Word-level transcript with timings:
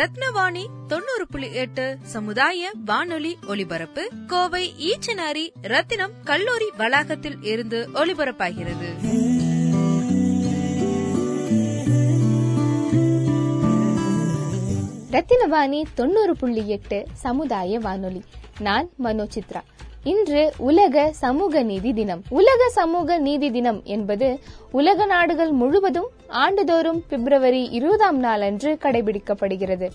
ரத்னவாணி 0.00 0.66
தொண்ணூறு 0.86 1.26
புள்ளி 1.30 1.52
எட்டு 1.52 1.98
சமுதாய 2.02 2.70
வானொலி 2.84 3.38
ஒலிபரப்பு 3.46 4.10
கோவை 4.26 4.72
ஈச்சனாரி 4.78 5.50
ரத்தினம் 5.62 6.12
கல்லூரி 6.24 6.70
வளாகத்தில் 6.76 7.42
இருந்து 7.42 7.88
ஒலிபரப்பாகிறது. 7.94 8.88
ரத்தினவாணி 15.10 15.82
தொண்ணூறு 15.94 16.36
புள்ளி 16.36 16.68
எட்டு 16.68 17.06
சமுதாய 17.12 17.78
வானொலி. 17.78 18.24
நான் 18.60 18.88
மனோ 18.96 19.26
சித்ரா 19.34 19.60
இன்று 20.04 20.52
உலக 20.58 21.12
சமூக 21.12 21.62
நீதி 21.62 21.92
தினம். 21.92 22.22
உலக 22.28 22.68
சமூக 22.68 23.18
நீதி 23.18 23.50
தினம் 23.50 23.80
என்பது 23.84 24.38
உலக 24.72 25.06
நாடுகள் 25.06 25.50
முழுவதும் 25.50 26.08
ஆண்டுதோறும் 26.28 27.02
பிப்ரவரி 27.08 27.68
இருபதாம் 27.70 28.18
நாள் 28.18 28.40
அன்று 28.40 28.78
கடைபிடிக்கப்படுகிறது. 28.80 29.88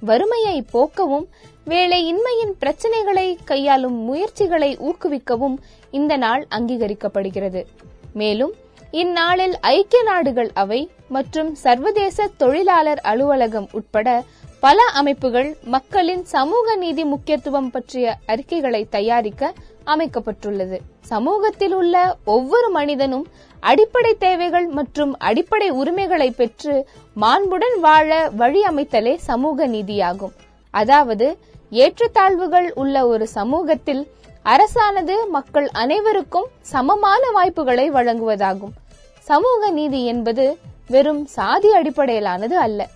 வறுமையை 0.00 0.64
போக்கவும் 0.72 1.26
வேலையின்மையின் 1.66 2.54
பிரச்சனைகளை 2.60 3.36
கையாளும் 3.44 3.94
முயற்சிகளை 3.94 4.76
ஊக்குவிக்கவும் 4.76 5.56
இந்த 5.90 6.16
நாள் 6.16 6.46
அங்கீகரிக்கப்படுகிறது. 6.50 7.64
மேலும் 8.12 8.54
இந்நாளில் 8.90 9.60
ஐக்கிய 9.60 10.02
நாடுகள் 10.02 10.50
அவை 10.54 10.90
மற்றும் 11.08 11.54
சர்வதேச 11.54 12.28
தொழிலாளர் 12.36 13.00
அலுவலகம் 13.00 13.68
உட்பட 13.72 14.22
பல 14.60 14.82
அமைப்புகள் 14.82 15.56
மக்களின் 15.64 16.24
சமூக 16.24 16.76
நீதி 16.76 17.04
முக்கியத்துவம் 17.04 17.70
பற்றிய 17.70 18.16
அறிக்கைகளை 18.26 18.86
தயாரிக்க 18.90 19.52
அமைக்கப்பட்டுள்ளது. 19.84 20.78
சமூகத்தில் 21.00 21.74
உள்ள 21.74 22.16
ஒவ்வொரு 22.24 22.70
மனிதனும் 22.70 23.26
அடிப்படை 23.60 24.14
தேவைகள் 24.14 24.66
மற்றும் 24.66 25.18
அடிப்படை 25.18 25.70
உரிமைகளை 25.70 26.30
பெற்று 26.30 26.88
மாண்புடன் 27.20 27.78
வாழ 27.80 28.30
வழி 28.36 28.62
அமைத்தலே 28.62 29.16
சமூக 29.16 29.68
நீதியாகும். 29.68 30.34
அதாவது 30.70 31.38
ஏற்றத்தாழ்வுகள் 31.70 32.68
உள்ள 32.74 33.06
ஒரு 33.06 33.28
சமூகத்தில் 33.28 34.10
அரசானது 34.44 35.16
மக்கள் 35.28 35.68
அனைவருக்கும் 35.72 36.46
சமமான 36.60 37.30
வாய்ப்புகளை 37.30 37.90
வழங்குவதாகும். 37.90 38.76
சமூக 39.18 39.70
நீதி 39.70 40.04
என்பது 40.04 40.58
வெறும் 40.88 41.26
சாதி 41.26 41.72
அடிப்படையிலானது 41.72 42.56
அல்ல. 42.58 42.88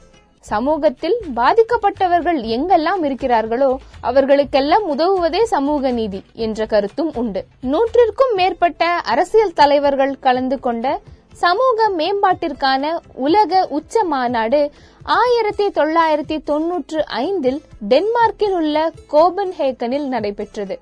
சமூகத்தில் 0.43 1.17
பாதிக்கப்பட்டவர்கள் 1.37 2.39
எங்கெல்லாம் 2.55 3.03
இருக்கிறார்களோ 3.03 3.71
அவர்களுக்கெல்லாம் 4.01 4.87
உதவுவதே 4.89 5.43
சமூக 5.45 5.91
நீதி 5.91 6.23
என்ற 6.35 6.67
கருத்தும் 6.67 7.11
உண்டு. 7.15 7.45
நூற்றிற்கும் 7.73 8.35
மேற்பட்ட 8.35 8.85
அரசியல் 8.87 9.53
தலைவர்கள் 9.53 10.19
கலந்து 10.19 10.61
கொண்ட 10.61 11.01
சமூக 11.33 11.89
மேம்பாட்டிற்கான 11.98 12.98
உலக 13.14 13.67
உச்ச 13.70 14.05
மாநாடு 14.05 14.70
ஆயிரத்தி 15.03 15.67
தொள்ளாயிரத்தி 15.69 16.42
தொன்னூற்று 16.45 17.07
ஐந்தில் 17.07 17.61
டென்மார்க்கில் 17.89 18.55
உள்ள 18.55 18.91
கோபன்ஹேகனில் 19.13 20.09
நடைபெற்றது. 20.09 20.79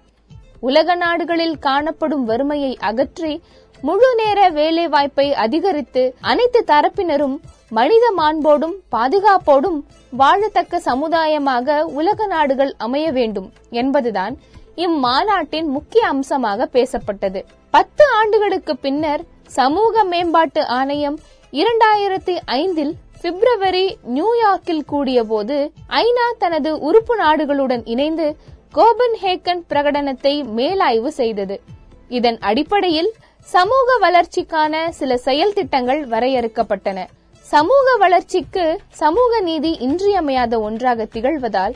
உலக 0.60 0.94
நாடுகளில் 0.94 1.58
காணப்படும் 1.58 2.24
வறுமையை 2.24 2.76
அகற்றி 2.80 3.42
முழு 3.82 4.08
நேர 4.16 4.48
வேலை 4.50 4.88
வாய்ப்பை 4.88 5.34
அதிகரித்து 5.34 6.14
அனைத்து 6.20 6.64
தரப்பினரும் 6.66 7.36
மனித 7.68 8.12
மாண்போடும் 8.16 8.74
பாதுகாப்போடும் 8.92 9.78
வாழத்தக்க 10.18 10.80
சமுதாயமாக 10.84 11.80
உலக 11.80 12.26
நாடுகள் 12.26 12.72
அமைய 12.78 13.12
வேண்டும் 13.12 13.52
என்பதுதான் 13.70 14.34
இம்மாநாட்டின் 14.76 15.68
முக்கிய 15.76 16.06
அம்சமாக 16.06 16.68
பேசப்பட்டது. 16.72 17.40
பத்து 17.70 18.04
ஆண்டுகளுக்கு 18.12 18.76
பின்னர் 18.76 19.24
சமூக 19.46 20.04
மேம்பாட்டு 20.04 20.66
ஆணையம் 20.66 21.18
இரண்டாயிரத்தி 21.52 22.36
ஐந்தில் 22.44 22.94
பிப்ரவரி 23.22 23.86
நியூயார்க்கில் 24.14 24.86
கூடியபோது 24.92 25.56
ஐநா 25.88 26.28
தனது 26.38 26.78
உறுப்பு 26.78 27.16
நாடுகளுடன் 27.16 27.82
இணைந்து 27.84 28.36
கோபன்ஹேக்கன் 28.74 29.62
பிரகடனத்தை 29.70 30.34
மேலாய்வு 30.56 31.10
செய்தது. 31.20 31.60
இதன் 32.08 32.38
அடிப்படையில் 32.38 33.10
சமூக 33.48 33.96
வளர்ச்சிக்கான 34.00 34.88
சில 34.88 35.16
செயல் 35.16 35.52
திட்டங்கள் 35.52 36.08
வரையறுக்கப்பட்டன. 36.08 36.98
சமூக 37.44 37.96
வளர்ச்சிக்கு 37.96 38.80
சமூக 38.88 39.40
நீதி 39.40 39.72
இன்றியமையாத 39.72 40.60
ஒன்றாக 40.60 41.06
திகழ்வதால் 41.14 41.74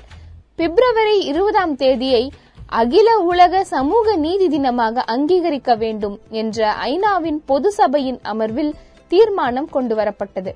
பிப்ரவரி 0.56 1.18
இருபதாம் 1.18 1.76
தேதியை 1.76 2.32
அகில 2.66 3.18
உலக 3.18 3.64
சமூக 3.64 4.16
நீதி 4.16 4.46
தினமாக 4.46 5.02
அங்கீகரிக்க 5.14 5.76
வேண்டும் 5.76 6.20
என்ற 6.30 6.74
ஐநாவின் 6.84 7.40
பொது 7.46 7.72
சபையின் 7.72 8.20
அமர்வில் 8.22 8.72
தீர்மானம் 9.08 9.68
கொண்டுவரப்பட்டது. 9.72 10.52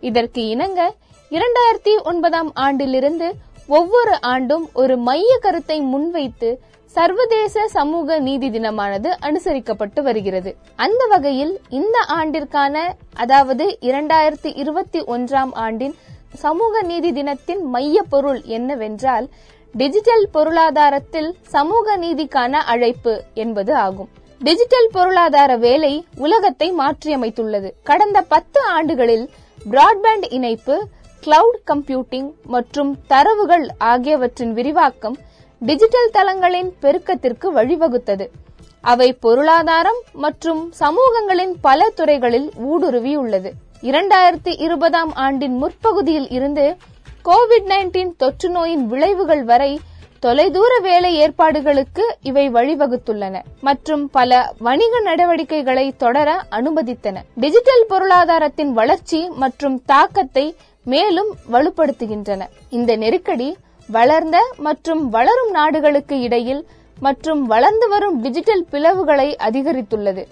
இதற்கு 0.00 0.48
இணங்க 0.48 0.94
இரண்டாயிரத்தி 1.30 1.94
ஒன்பதாம் 2.02 2.50
ஆண்டிலிருந்து 2.54 3.30
ஒவ்வொரு 3.66 4.20
ஆண்டும் 4.20 4.70
ஒரு 4.72 4.96
மைய 4.96 5.38
கருத்தை 5.40 5.80
முன்வைத்து 5.80 6.50
சர்வதேச 6.94 7.68
சமூக 7.68 8.18
நீதி 8.18 8.48
தினமானது 8.48 9.10
அனுசரிக்கப்பட்டு 9.26 10.00
வருகிறது. 10.02 10.56
அந்த 10.76 11.06
வகையில் 11.06 11.60
இந்த 11.68 11.96
ஆண்டிற்கான 12.16 12.76
அதாவது 13.14 13.78
இரண்டாயிரத்தி 13.80 14.50
இருபத்தி 14.56 15.00
ஒன்றாம் 15.00 15.52
ஆண்டின் 15.52 15.94
சமூக 16.34 16.82
நீதி 16.82 17.12
தினத்தின் 17.12 17.62
மைய 17.64 18.02
பொருள் 18.02 18.40
என்னவென்றால் 18.42 19.28
டிஜிட்டல் 19.74 20.28
பொருளாதாரத்தில் 20.32 21.30
சமூக 21.48 21.96
நீதிக்கான 21.96 22.50
அழைப்பு 22.50 23.24
என்பது 23.34 23.74
ஆகும். 23.74 24.08
டிஜிட்டல் 24.40 24.90
பொருளாதார 24.92 25.56
வேலை 25.56 26.04
உலகத்தை 26.16 26.72
மாற்றியமைத்துள்ளது. 26.72 27.70
கடந்த 27.82 28.22
பத்து 28.22 28.60
ஆண்டுகளில் 28.76 29.30
பிராட்பேண்ட் 29.70 30.26
இணைப்பு 30.28 30.76
கிளவுட் 31.22 31.62
கம்ப்யூட்டிங் 31.70 32.28
மற்றும் 32.46 32.98
தரவுகள் 33.06 33.66
ஆகியவற்றின் 33.78 34.52
விரிவாக்கம் 34.52 35.16
டிஜிட்டல் 35.60 36.10
தளங்களின் 36.12 36.68
பெருக்கத்திற்கு 36.80 37.46
வழிவகுத்தது. 37.54 38.26
அவை 38.80 39.12
பொருளாதாரம் 39.12 39.98
மற்றும் 40.12 40.72
சமூகங்களின் 40.80 41.54
பல 41.60 41.88
துறைகளில் 41.94 42.50
ஊடுருவியுள்ளது. 42.70 43.50
இரண்டாயிரத்தி 43.82 44.52
இருபதாம் 44.58 45.12
ஆண்டின் 45.14 45.56
முற்பகுதியில் 45.56 46.28
இருந்து 46.28 46.76
கோவிட் 47.24 47.68
நைன்டீன் 47.68 48.12
தொற்று 48.16 48.50
நோயின் 48.50 48.86
விளைவுகள் 48.86 49.44
வரை 49.44 49.80
தொலைதூர 50.20 50.78
வேலை 50.82 51.14
ஏற்பாடுகளுக்கு 51.16 52.04
இவை 52.22 52.48
வழிவகுத்துள்ளன 52.50 53.42
மற்றும் 53.60 54.10
பல 54.10 54.52
வணிக 54.58 55.00
நடவடிக்கைகளை 55.00 55.94
தொடர 55.96 56.44
அனுமதித்தன. 56.50 57.16
டிஜிட்டல் 57.34 57.86
பொருளாதாரத்தின் 57.88 58.72
வளர்ச்சி 58.72 59.28
மற்றும் 59.28 59.82
தாக்கத்தை 59.84 60.54
மேலும் 60.84 61.30
வலுப்படுத்துகின்றன. 61.52 62.42
இந்த 62.70 62.96
நெருக்கடி 62.96 63.56
வளர்ந்த 63.96 64.38
மற்றும் 64.66 65.02
வளரும் 65.10 65.52
நாடுகளுக்கு 65.58 66.16
இடையில் 66.20 66.62
மற்றும் 66.98 67.42
வளர்ந்து 67.52 67.86
வரும் 67.88 68.16
டிஜிட்டல் 68.22 68.64
பிளவுகளை 68.72 69.28
அதிகரித்துள்ளது. 69.48 70.24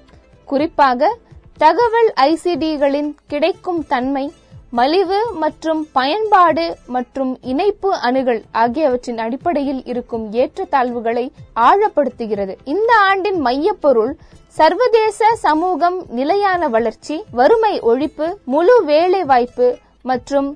குறிப்பாக 0.49 1.11
தகவல் 1.63 2.11
ஐசிடிகளின் 2.31 3.11
கிடைக்கும் 3.33 3.83
தன்மை 3.93 4.25
மலிவு 4.79 5.19
மற்றும் 5.43 5.81
பயன்பாடு 5.93 6.65
மற்றும் 6.95 7.33
இணைப்பு 7.53 7.91
அணுகல் 8.09 8.43
ஆகியவற்றின் 8.63 9.21
அடிப்படையில் 9.25 9.83
இருக்கும் 9.85 10.25
ஏற்றத்தாழ்வுகளை 10.43 11.25
ஆழப்படுத்துகிறது. 11.69 12.55
இந்த 12.75 12.91
ஆண்டின் 13.11 13.41
மையப்பொருள் 13.47 14.13
சர்வதேச 14.57 15.31
சமூகம் 15.47 15.99
நிலையான 16.19 16.69
வளர்ச்சி 16.69 17.17
வறுமை 17.41 17.75
ஒழிப்பு 17.93 18.29
முழு 18.55 18.77
வேலை 18.85 19.23
வாய்ப்பு 19.25 19.69
மற்றும் 20.03 20.49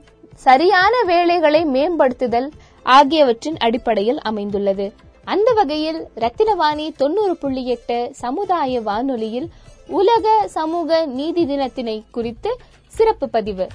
சரியான 0.47 0.95
வேலைகளை 1.13 1.63
மேம்படுத்துதல் 1.75 2.51
ஆகியவற்றின் 2.83 3.57
அடிப்படையில் 3.57 4.21
அமைந்துள்ளது. 4.21 4.95
அந்த 5.25 5.53
வகையில் 5.53 6.09
ரத்தினவாணி 6.17 6.91
தொண்ணூறு 6.97 7.37
புள்ளி 7.37 7.67
எட்டு 7.67 8.11
சமுதாய 8.13 8.81
வானொலியில் 8.81 9.51
உலக 9.87 10.49
சமூக 10.49 11.07
நீதி 11.07 11.47
தினத்தினை 11.47 12.03
குறித்து 12.11 12.59
சிறப்பு 12.89 13.29
பதிவு. 13.29 13.69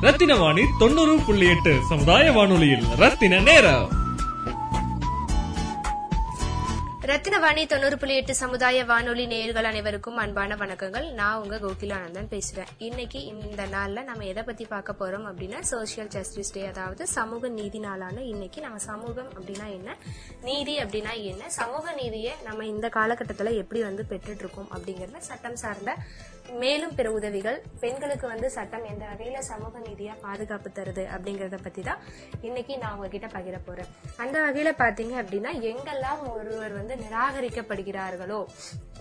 ரத்தின 0.00 0.36
வாணி 0.36 0.62
தொண்ணூறு 0.78 1.18
புள்ளி 1.26 1.46
எட்டு 1.48 1.78
சமுதாய 1.88 2.32
வானொலியில் 2.32 2.84
ரத்தின 2.96 3.40
நேரம். 3.40 4.01
ரத்தினவாணி 7.10 7.62
தொண்ணூறு 7.66 7.98
புள்ளி 7.98 8.16
எட்டு 8.16 8.34
சமுதாய 8.34 8.84
வானொலி 8.84 9.26
நேயர்கள் 9.26 9.64
அனைவருக்கும் 9.64 10.16
அன்பான 10.16 10.54
வணக்கங்கள். 10.54 11.06
நான் 11.12 11.40
உங்க 11.42 11.56
கோகிலானந்தன் 11.56 12.28
பேசுறேன். 12.30 12.70
இன்னைக்கு 12.78 13.24
இந்த 13.24 13.62
நாள்ல 13.64 14.04
நம்ம 14.04 14.24
எதை 14.24 14.42
பத்தி 14.42 14.64
பார்க்க 14.64 14.92
போறோம் 15.00 15.26
அப்படின்னா 15.30 15.60
சோசியல் 15.70 16.10
ஜஸ்டிஸ் 16.16 16.52
டே 16.52 16.66
அதாவது 16.66 17.06
சமூக 17.06 17.48
நீதி 17.48 17.78
நாளான 17.78 18.22
இன்னைக்கு 18.22 18.60
நம்ம 18.60 18.78
சமூகம் 18.78 19.32
அப்படின்னா 19.38 19.66
என்ன 19.78 19.96
நீதி 20.42 20.76
அப்படின்னா 20.82 21.14
என்ன 21.22 21.48
சமூக 21.48 21.94
நீதியை 22.02 22.34
நம்ம 22.44 22.66
இந்த 22.66 22.88
காலகட்டத்துல 22.88 23.54
எப்படி 23.54 23.82
வந்து 23.82 24.04
பெற்றுட்டு 24.08 24.44
இருக்கோம் 24.44 24.70
அப்படிங்கறத 24.74 25.24
சட்டம் 25.30 25.56
சார்ந்த 25.56 25.96
மேலும் 26.58 26.94
பிற 26.94 27.10
உதவிகள் 27.12 27.58
பெண்களுக்கு 27.80 28.26
வந்து 28.28 28.50
சட்டம் 28.50 28.84
எந்த 28.84 29.04
வகையில 29.10 29.38
சமூக 29.50 29.78
நீதியா 29.78 30.14
பாதுகாப்பு 30.20 30.70
தருது 30.70 31.04
அப்படிங்கறத 31.14 31.58
பத்தி 31.62 31.82
தான் 31.82 32.00
இன்னைக்கு 32.40 32.78
நான் 32.78 32.94
உங்ககிட்ட 32.94 33.26
பகிர 33.26 33.58
போறேன். 33.66 33.90
அந்த 34.16 34.36
வகையில 34.46 34.70
பாத்தீங்க 34.82 35.14
அப்படின்னா 35.22 35.52
எங்கெல்லாம் 35.70 36.22
ஒருவர் 36.32 36.72
வந்து 36.72 36.91
வந்து 36.92 37.04
நிராகரிக்கப்படுகிறார்களோ? 37.04 38.38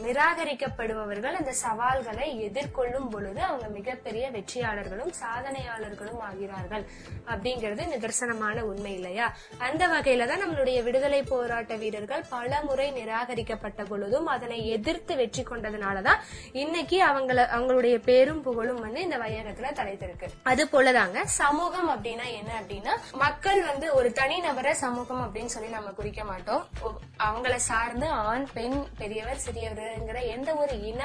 நிராகரிக்கப்படுபவர்கள் 0.06 1.36
அந்த 1.36 1.52
சவால்களை 1.62 2.28
எதிர்கொள்ளும் 2.42 3.10
பொழுது 3.10 3.42
அவங்க 3.42 3.68
மிகப்பெரிய 3.70 4.32
வெற்றியாளர்களும் 4.32 5.12
சாதனையாளர்களும் 5.20 6.22
ஆகிறார்கள் 6.28 6.84
அப்படிங்கிறது 7.28 7.84
நிதர்சனமான 7.92 8.62
உண்மை 8.62 8.94
இல்லையா? 8.94 9.26
அந்த 9.60 9.88
வகையில 9.88 10.28
தான் 10.28 10.44
நம்மளுடைய 10.44 10.84
விடுதலை 10.84 11.24
போராட்ட 11.24 11.76
வீரர்கள் 11.76 12.24
பல 12.30 12.62
முறை 12.62 12.92
நிராகரிக்கப்பட்ட 12.92 13.84
பொழுதும் 13.84 14.28
அதனை 14.28 14.68
எதிர்த்து 14.68 15.16
வெற்றி 15.16 15.44
கொண்டதுனாலதான் 15.44 16.22
இன்னைக்கு 16.56 17.00
அவங்கள 17.04 17.40
அவங்களுடைய 17.56 17.98
பேரும் 18.02 18.42
புகழும் 18.42 18.82
வந்து 18.82 19.02
இந்த 19.02 19.18
வையகத்துல 19.18 19.74
தலைத்திருக்கு 19.74 20.30
அது 20.44 20.66
போலதாங்க 20.68 21.18
சமூகம் 21.38 21.90
அப்படின்னா 21.90 22.28
என்ன 22.40 22.52
அப்படின்னா 22.62 22.96
மக்கள் 23.18 23.62
வந்து 23.64 23.94
ஒரு 23.94 24.10
தனிநபரை 24.22 24.72
சமூகம் 24.82 25.24
அப்படின்னு 25.24 25.54
சொல்லி 25.56 25.70
நம்ம 25.70 25.90
குறிக்க 25.92 26.24
மாட்டோம். 26.24 26.64
அவங்கள 27.24 27.56
சா 27.62 27.78
சார்ந்து 27.82 28.08
ஆண் 28.30 28.44
பெண் 28.56 28.76
பெரியவர் 28.98 29.42
சிறியவர்ங்கிற 29.44 30.18
எந்த 30.34 30.50
ஒரு 30.62 30.74
இன 30.90 31.02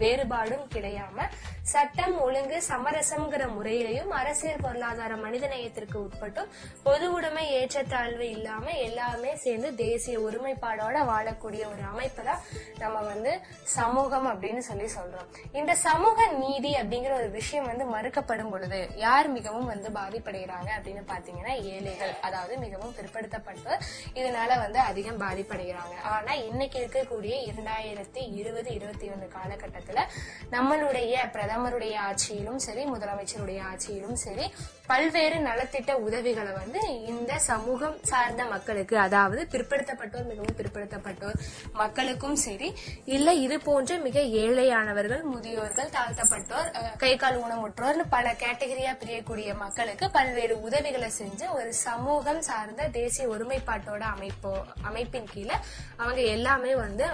வேறுபாடும் 0.00 0.64
கிடையாம 0.74 1.26
சட்டம் 1.72 2.14
ஒழுங்கு 2.24 2.56
சமரசம்ங்கிற 2.68 3.44
முறையிலையும் 3.54 4.10
அரசியல் 4.20 4.62
பொருளாதார 4.64 5.12
மனிதநேயத்திற்கு 5.24 5.96
உட்பட்டும் 6.04 6.50
பொது 6.86 7.06
உடைமை 7.16 7.44
ஏற்றத்தாழ்வு 7.58 8.26
இல்லாம 8.36 8.74
எல்லாமே 8.86 9.32
சேர்ந்து 9.44 9.70
தேசிய 9.82 10.16
ஒருமைப்பாடோட 10.26 10.96
வாழக்கூடிய 11.12 11.62
ஒரு 11.72 11.84
அமைப்பு 11.92 12.24
தான் 12.30 12.42
நம்ம 12.82 12.96
வந்து 13.10 13.32
சமூகம் 13.76 14.28
அப்படின்னு 14.32 14.64
சொல்லி 14.70 14.88
சொல்றோம். 14.96 15.30
இந்த 15.60 15.74
சமூக 15.86 16.28
நீதி 16.42 16.72
அப்படிங்கிற 16.80 17.14
ஒரு 17.20 17.30
விஷயம் 17.38 17.70
வந்து 17.72 17.86
மறுக்கப்படும் 17.94 18.52
பொழுது 18.54 18.80
யார் 19.06 19.30
மிகவும் 19.38 19.70
வந்து 19.74 19.90
பாதிப்படைகிறாங்க 20.00 20.70
அப்படின்னு 20.78 21.04
பாத்தீங்கன்னா 21.12 21.56
ஏழைகள் 21.74 22.14
அதாவது 22.28 22.56
மிகவும் 22.66 22.96
பிற்படுத்தப்பட்டு 23.00 23.72
இதனால 24.20 24.50
வந்து 24.64 24.80
அதிகம் 24.90 25.22
பாதிப்படைகிறாங்க. 25.26 25.74
ஆனா 26.10 26.32
இன்னைக்கு 26.42 26.76
இருக்கக்கூடிய 26.78 27.34
இரண்டாயிரத்தி 27.46 28.22
இருபது 28.32 28.70
இருபத்தி 28.70 29.08
ஒன்று 29.08 29.28
காலகட்டத்துல 29.28 30.02
நம்மளுடைய 30.50 31.14
பிரதமருடைய 31.32 31.96
ஆட்சியிலும் 32.08 32.60
சரி 32.60 32.84
முதலமைச்சருடைய 32.84 33.60
ஆட்சியிலும் 33.72 34.18
சரி 34.18 34.46
பல்வேறு 34.88 35.36
நலத்திட்ட 35.46 35.92
உதவிகளை 36.06 36.52
வந்து 36.52 36.80
இந்த 37.10 37.32
சமூகம் 37.46 37.96
சார்ந்த 38.02 38.42
மக்களுக்கு 38.46 38.96
அதாவது 38.98 39.42
பிற்படுத்தப்பட்டோர் 39.52 40.28
மிகவும் 40.28 40.56
பிற்படுத்தப்பட்டோர் 40.58 41.38
மக்களுக்கும் 41.74 42.38
சரி 42.44 42.68
இல்ல 43.08 43.34
இது 43.36 43.56
போன்ற 43.60 43.98
மிக 43.98 44.20
ஏழையானவர்கள் 44.42 45.22
முதியோர்கள் 45.32 45.92
தாழ்த்தப்பட்டோர் 45.96 46.70
கை 46.96 47.12
கால் 47.16 47.40
ஊனமுற்றோர்னு 47.40 48.06
பல 48.08 48.26
கேட்டகரியா 48.42 48.92
பிரியக்கூடிய 49.00 49.50
மக்களுக்கு 49.56 50.08
பல்வேறு 50.10 50.56
உதவிகளை 50.66 51.10
செஞ்சு 51.18 51.48
ஒரு 51.56 51.72
சமூகம் 51.82 52.42
சார்ந்த 52.42 52.88
தேசிய 52.96 53.26
ஒருமைப்பாட்டோட 53.28 54.02
அமைப்போ 54.12 54.54
அமைப்பின் 54.86 55.30
கீழே 55.30 55.58
அவங்க 55.98 56.20
எல்லாமே 56.34 56.72
வந்து 56.76 57.04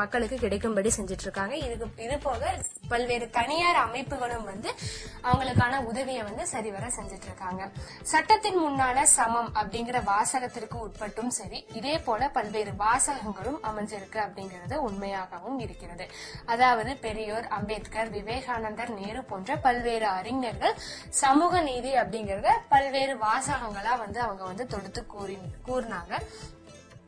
மக்களுக்கு 0.00 0.38
கிடைக்கும்படி 0.38 0.92
செஞ்சுட்டு 0.96 1.26
இருக்காங்க 1.28 1.54
இதுக்கு 1.58 2.04
இது 2.04 2.18
போக 2.20 2.52
பல்வேறு 2.90 3.26
தனியார் 3.30 3.80
அமைப்புகளும் 3.82 4.48
வந்து 4.48 4.70
அவங்களுக்கான 5.24 5.82
உதவியை 5.86 6.22
வந்து 6.22 6.44
சரிவர 6.52 6.84
செஞ்சுட்டு 6.96 7.28
இருக்காங்க 7.30 7.62
சட்டத்தின் 8.12 8.60
முன்னால 8.64 9.02
சமம் 9.16 9.50
அப்படிங்கிற 9.60 9.98
வாசகத்திற்கு 10.10 10.76
உட்பட்டும் 10.86 11.32
சரி 11.38 11.58
இதே 11.78 11.94
போல 12.08 12.28
பல்வேறு 12.36 12.74
வாசகங்களும் 12.84 13.58
அமைஞ்சிருக்கு 13.70 14.20
அப்படிங்கிறது 14.26 14.76
உண்மையாகவும் 14.88 15.58
இருக்கிறது. 15.66 16.06
அதாவது 16.54 16.92
பெரியோர் 17.06 17.48
அம்பேத்கர் 17.58 18.12
விவேகானந்தர் 18.16 18.92
நேரு 19.00 19.22
போன்ற 19.32 19.56
பல்வேறு 19.66 20.08
அறிஞர்கள் 20.18 20.78
சமூக 21.22 21.60
நீதி 21.70 21.92
அப்படிங்கறத 22.02 22.50
பல்வேறு 22.74 23.16
வாசகங்களா 23.26 23.94
வந்து 24.04 24.20
அவங்க 24.26 24.42
வந்து 24.50 24.66
தொடுத்து 24.74 25.02
கூறி 25.06 25.36
கூறினாங்க. 25.68 26.14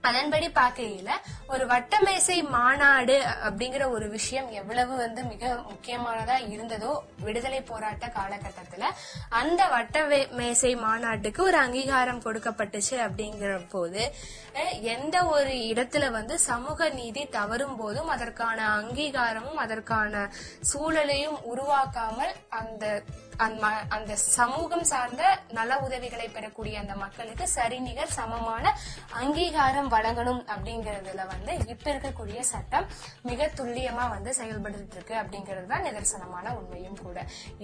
அதன்படி 0.03 0.49
பார்க்கையில 0.55 1.11
ஒரு 1.47 1.65
வட்டமேசை 1.67 2.37
மாநாடு 2.49 3.17
அப்படிங்கிற 3.45 3.85
ஒரு 3.91 4.07
விஷயம் 4.09 4.49
எவ்வளவு 4.53 4.93
வந்து 4.97 5.23
மிக 5.25 5.51
முக்கியமானதா 5.69 6.37
இருந்ததோ 6.49 6.93
விடுதலை 7.19 7.61
போராட்ட 7.63 8.07
காலகட்டத்துல 8.17 8.89
அந்த 9.33 9.63
வட்ட 9.69 10.05
மேசை 10.33 10.73
மாநாட்டுக்கு 10.77 11.43
ஒரு 11.43 11.59
அங்கீகாரம் 11.59 12.25
கொடுக்கப்பட்டுச்சு 12.25 12.97
அப்படிங்கிற 12.99 13.53
போது 13.69 14.05
எந்த 14.93 15.17
ஒரு 15.27 15.53
இடத்துல 15.71 16.05
வந்து 16.11 16.35
சமூக 16.47 16.89
நீதி 16.91 17.23
தவறும் 17.31 17.77
போதும் 17.77 18.13
அதற்கான 18.13 18.59
அங்கீகாரமும் 18.77 19.61
அதற்கான 19.63 20.25
சூழலையும் 20.73 21.39
உருவாக்காமல் 21.53 22.35
அந்த 22.59 22.85
அந்த 23.39 23.61
ம- 23.63 23.87
அந்த 23.91 24.13
சமூகம் 24.33 24.85
சார்ந்த 24.85 25.23
நல 25.53 25.79
உதவிகளை 25.79 26.27
பெறக்கூடிய 26.29 26.75
அந்த 26.81 26.95
மக்களுக்கு 26.97 27.45
சரிநிகர் 27.49 28.13
சமமான 28.13 28.65
அங்கீகாரம் 29.21 29.91
வழங்கணும் 29.91 30.43
அப்படிங்கறதுல 30.49 31.25
வந்து 31.27 31.53
இப்ப 31.73 31.87
இருக்கக்கூடிய 31.91 32.41
சட்டம் 32.51 32.87
மிக 33.23 33.51
துல்லியமா 33.57 34.05
வந்து 34.09 34.33
செயல்பட்டு 34.35 34.61
இருக்கு 34.93 35.15
அப்படிங்கிறது 35.15 35.67
தான் 35.67 35.85
நிதர்சனமான 35.85 36.21
உண்மையும் 36.57 36.99
கூட. 36.99 37.19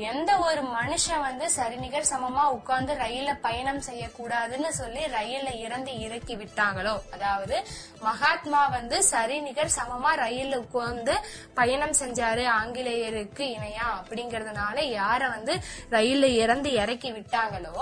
எந்த 0.09 0.31
ஒரு 0.45 0.63
மனுஷன் 0.75 1.23
வந்து 1.23 1.49
சரிநிகர் 1.51 2.11
சமமா 2.11 2.45
உட்கார்ந்து 2.51 2.95
ரயில 2.99 3.35
பயணம் 3.41 3.83
செய்யக்கூடாதுன்னு 3.89 4.71
சொல்லி 4.79 5.03
ரயில்ல 5.13 5.51
இறந்து 5.59 5.93
இறக்கி 6.01 6.37
விட்டாங்களோ 6.37 6.95
அதாவது 7.13 7.57
மகாத்மா 8.03 8.63
வந்து 8.71 8.97
சரிநிகர் 9.09 9.75
சமமா 9.77 10.13
ரயில்ல 10.19 10.57
உட்கார்ந்து 10.57 11.15
பயணம் 11.55 11.97
செஞ்சாரு 11.99 12.45
ஆங்கிலேயருக்கு 12.59 13.45
இணையா 13.57 13.87
அப்படிங்கறதுனால 13.99 14.77
யார 14.93 15.23
வந்து 15.29 15.55
ரயில்ல 15.91 16.27
இறந்து 16.43 16.73
இறக்கி 16.73 17.13
விட்டாங்களோ 17.13 17.75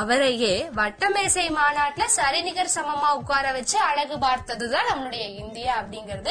அவரையே 0.00 0.54
வட்டமேசை 0.76 1.46
மாநாட்டுல 1.58 2.04
சரிநிகர் 2.18 2.74
சமமா 2.76 3.10
உட்கார 3.20 3.52
வச்சு 3.52 3.78
அழகு 3.78 4.18
பார்த்ததுதான் 4.18 4.90
நம்மளுடைய 4.90 5.24
இந்தியா 5.42 5.72
அப்படிங்கிறது 5.80 6.30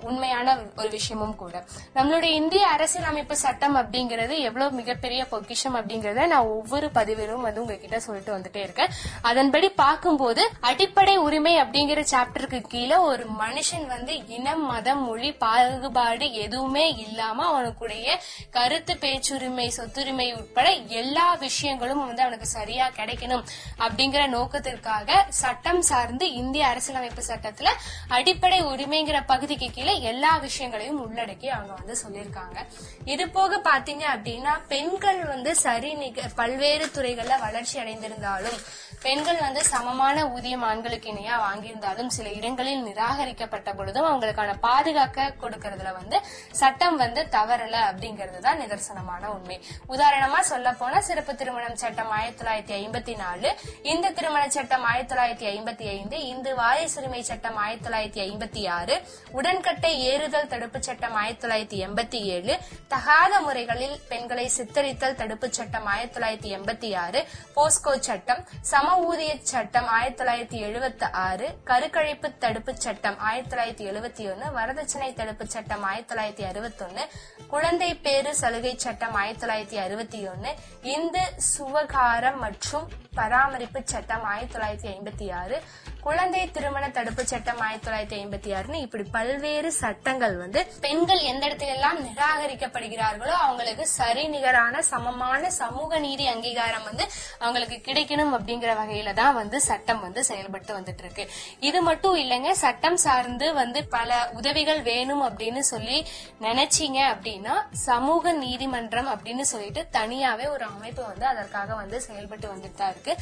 உண்மையான 0.00 0.56
ஒரு 0.76 0.88
விஷயமும் 0.88 1.36
கூட. 1.36 1.54
நம்மளுடைய 1.94 2.32
இந்திய 2.40 2.64
அரசியலமைப்பு 2.68 3.36
சட்டம் 3.36 3.76
அப்படிங்கிறது 3.76 4.34
எவ்வளவு 4.48 4.70
மிகப்பெரிய 4.70 5.20
பொக்கிஷம் 5.24 5.76
அப்படிங்கறத 5.76 6.26
நான் 6.26 6.52
ஒவ்வொரு 6.56 6.86
பதிவிலும் 6.94 7.44
வந்து 7.46 7.60
உங்ககிட்ட 7.60 8.00
சொல்லிட்டு 8.00 8.34
வந்துட்டே 8.36 8.62
இருக்கேன். 8.66 8.92
அதன்படி 9.22 9.68
பார்க்கும்போது 9.82 10.42
அடிப்படை 10.60 11.16
உரிமை 11.16 11.54
அப்படிங்கிற 11.62 12.04
சாப்டருக்கு 12.12 12.60
கீழே 12.68 12.96
ஒரு 13.10 13.24
மனுஷன் 13.40 13.86
வந்து 13.86 14.14
இனம் 14.36 14.64
மதம் 14.66 15.02
மொழி 15.06 15.30
பாகுபாடு 15.44 16.26
எதுவுமே 16.44 16.86
இல்லாம 17.04 17.44
அவனுக்குடைய 17.46 18.06
கருத்து 18.50 18.94
பேச்சுரிமை 18.96 19.66
சொத்துரிமை 19.76 20.15
உட்பட 20.24 20.70
எல்லா 20.70 21.34
விஷயங்களும் 21.34 22.06
வந்து 22.06 22.22
அவனுக்கு 22.22 22.46
சரியா 22.46 22.88
கிடைக்கணும் 22.88 23.44
அப்படிங்கிற 23.78 24.28
நோக்கத்திற்காக 24.28 25.26
சட்டம் 25.28 25.82
சார்ந்து 25.82 26.32
இந்திய 26.32 26.66
அரசியலமைப்பு 26.66 27.22
சட்டத்துல 27.28 27.68
அடிப்படை 28.08 28.62
உரிமைங்கிற 28.62 29.22
பகுதிக்கு 29.26 29.70
கீழே 29.70 30.00
எல்லா 30.00 30.36
விஷயங்களையும் 30.36 31.00
உள்ளடக்கி 31.06 31.46
அவங்க 31.46 31.72
வந்து 31.72 31.96
சொல்லியிருக்காங்க. 32.04 32.58
இது 33.04 33.28
போக 33.28 33.60
பாத்தீங்க 33.64 34.04
அப்படின்னா 34.14 34.60
பெண்கள் 34.68 35.24
வந்து 35.24 35.56
சரி 35.56 35.94
நிக 35.94 36.22
பல்வேறு 36.34 36.86
துறைகள்ல 36.86 37.40
வளர்ச்சி 37.40 37.78
அடைந்திருந்தாலும் 37.80 38.58
பெண்கள் 39.02 39.40
வந்து 39.40 39.64
சமமான 39.64 40.26
ஊதியம் 40.26 40.62
ஆண்களுக்கு 40.62 41.12
இணையா 41.12 41.34
வாங்கியிருந்தாலும் 41.46 42.06
சில 42.06 42.28
இடங்களில் 42.30 42.86
நிராகரிக்கப்பட்ட 42.86 43.74
பொழுதும் 43.74 44.04
அவங்களுக்கான 44.04 44.54
பாதுகாக்க 44.60 45.32
கொடுக்கறதுல 45.40 45.92
வந்து 45.92 46.20
சட்டம் 46.52 46.96
வந்து 46.96 47.28
தவறல 47.30 47.76
அப்படிங்கிறது 47.90 48.38
தான் 48.38 48.60
நிதர்சனமான 48.60 49.24
உண்மை. 49.26 49.64
உதாரணம் 49.86 50.05
சொல்ல 50.46 50.70
போனா 50.72 50.98
சிறப்பு 51.00 51.32
திருமணம் 51.34 51.78
சட்டம் 51.80 52.10
ஆயிரத்தி 52.16 52.38
தொள்ளாயிரத்தி 52.40 52.74
ஐம்பத்தி 52.76 53.14
நாலு 53.20 53.48
இந்து 53.90 54.08
திருமண 54.16 54.42
சட்டம் 54.48 54.84
ஆயிரத்தி 54.88 55.12
தொள்ளாயிரத்தி 55.12 55.46
ஐம்பத்தி 55.50 55.86
ஐந்து 55.92 56.16
இந்து 56.28 56.50
வாரிசுரிமை 56.58 57.20
சட்டம் 57.28 57.58
ஆயிரத்தி 57.62 57.86
தொள்ளாயிரத்தி 57.86 58.20
ஐம்பத்தி 58.24 58.62
ஆறு 58.76 58.94
உடன்கட்டை 59.38 59.92
ஏறுதல் 60.10 60.50
தடுப்பு 60.52 60.80
சட்டம் 60.88 61.16
ஆயிரத்தி 61.20 61.42
தொள்ளாயிரத்தி 61.44 61.80
எண்பத்தி 61.86 62.20
ஏழு 62.34 62.54
தகாத 62.88 63.40
முறைகளில் 63.40 63.96
பெண்களை 64.10 64.46
சித்தரித்தல் 64.56 65.18
தடுப்பு 65.20 65.48
சட்டம் 65.50 65.88
ஆயிரத்தி 65.92 66.16
தொள்ளாயிரத்தி 66.16 66.52
எண்பத்தி 66.56 66.90
ஆறு 66.96 67.22
போஸ்கோ 67.56 67.94
சட்டம் 68.08 68.42
சம 68.70 68.94
ஊதிய 69.06 69.34
சட்டம் 69.52 69.90
ஆயிரத்தி 69.96 70.20
தொள்ளாயிரத்தி 70.20 70.60
எழுபத்தி 70.68 71.08
ஆறு 71.24 71.48
கருக்கழிப்பு 71.70 72.30
தடுப்பு 72.44 72.74
சட்டம் 72.78 73.18
ஆயிரத்தி 73.26 73.52
தொள்ளாயிரத்தி 73.52 73.86
எழுபத்தி 73.90 74.24
ஒன்னு 74.32 74.54
வரதட்சணை 74.58 75.10
தடுப்பு 75.14 75.46
சட்டம் 75.48 75.84
ஆயிரத்தி 75.88 76.12
தொள்ளாயிரத்தி 76.12 76.46
அறுபத்தி 76.50 76.84
ஒன்னு 76.86 77.04
குழந்தை 77.50 77.92
பேறு 78.04 78.30
சலுகை 78.38 78.74
சட்டம் 78.78 79.16
ஆயிரத்தி 79.16 79.44
தொள்ளாயிரத்தி 79.44 79.78
இருபத்தி 79.96 80.28
ஒன்னு. 80.28 80.54
இந்து 80.82 81.20
சுவகாரம் 81.36 82.38
மற்றும் 82.38 82.88
பராமரிப்பு 83.14 83.80
சட்டம் 83.84 84.22
ஆயிரத்தி 84.22 84.54
தொள்ளாயிரத்தி 84.54 84.92
ஐம்பத்தி 84.92 85.32
ஆறு. 85.32 85.62
குழந்தை 85.96 86.40
திருமண 86.48 86.84
தடுப்பு 86.96 87.22
சட்டம் 87.24 87.60
ஆயிரத்தி 87.60 87.86
தொள்ளாயிரத்தி 87.86 88.16
ஐம்பத்தி 88.18 88.50
ஆறுன்னு 88.56 88.82
இப்படி 88.84 89.04
பல்வேறு 89.14 89.70
சட்டங்கள் 89.78 90.34
வந்து 90.42 90.60
பெண்கள் 90.84 91.22
எந்த 91.30 91.42
இடத்துல 91.48 91.72
எல்லாம் 91.76 91.98
நிராகரிக்கப்படுகிறார்களோ 92.04 93.34
அவங்களுக்கு 93.40 93.84
சரி 93.92 94.24
நிகரான 94.34 94.82
சமமான 94.90 95.50
சமூக 95.58 95.98
நீதி 95.98 96.26
அங்கீகாரம் 96.32 96.86
வந்து 96.88 97.04
அவங்களுக்கு 97.40 97.78
கிடைக்கணும் 97.88 98.34
அப்படிங்கிற 98.36 98.74
வகையில 98.80 99.14
தான் 99.14 99.34
வந்து 99.34 99.60
சட்டம் 99.66 100.00
வந்து 100.00 100.22
செயல்பட்டு 100.30 100.72
வந்துட்டு 100.78 101.04
இருக்கு 101.04 101.26
இது 101.62 101.80
மட்டும் 101.88 102.18
இல்லைங்க 102.22 102.52
சட்டம் 102.62 103.00
சார்ந்து 103.06 103.48
வந்து 103.60 103.82
பல 103.96 104.10
உதவிகள் 104.38 104.82
வேணும் 104.82 105.24
அப்படின்னு 105.28 105.64
சொல்லி 105.72 105.98
நினைச்சீங்க 106.40 107.00
அப்படின்னா 107.12 107.56
சமூக 107.86 108.36
நீதிமன்றம் 108.40 109.10
அப்படின்னு 109.14 109.46
சொல்லிட்டு 109.52 109.84
தனியாவே 109.98 110.48
ஒரு 110.50 110.66
அமைப்பு 110.70 111.02
வந்து 111.10 111.26
அதற்காக 111.26 111.70
வந்து 111.74 111.96
செயல்பட்டு 112.06 112.48
வந்துட்டு 112.48 112.74
தான் 112.76 112.92
இருக்கு. 112.94 113.12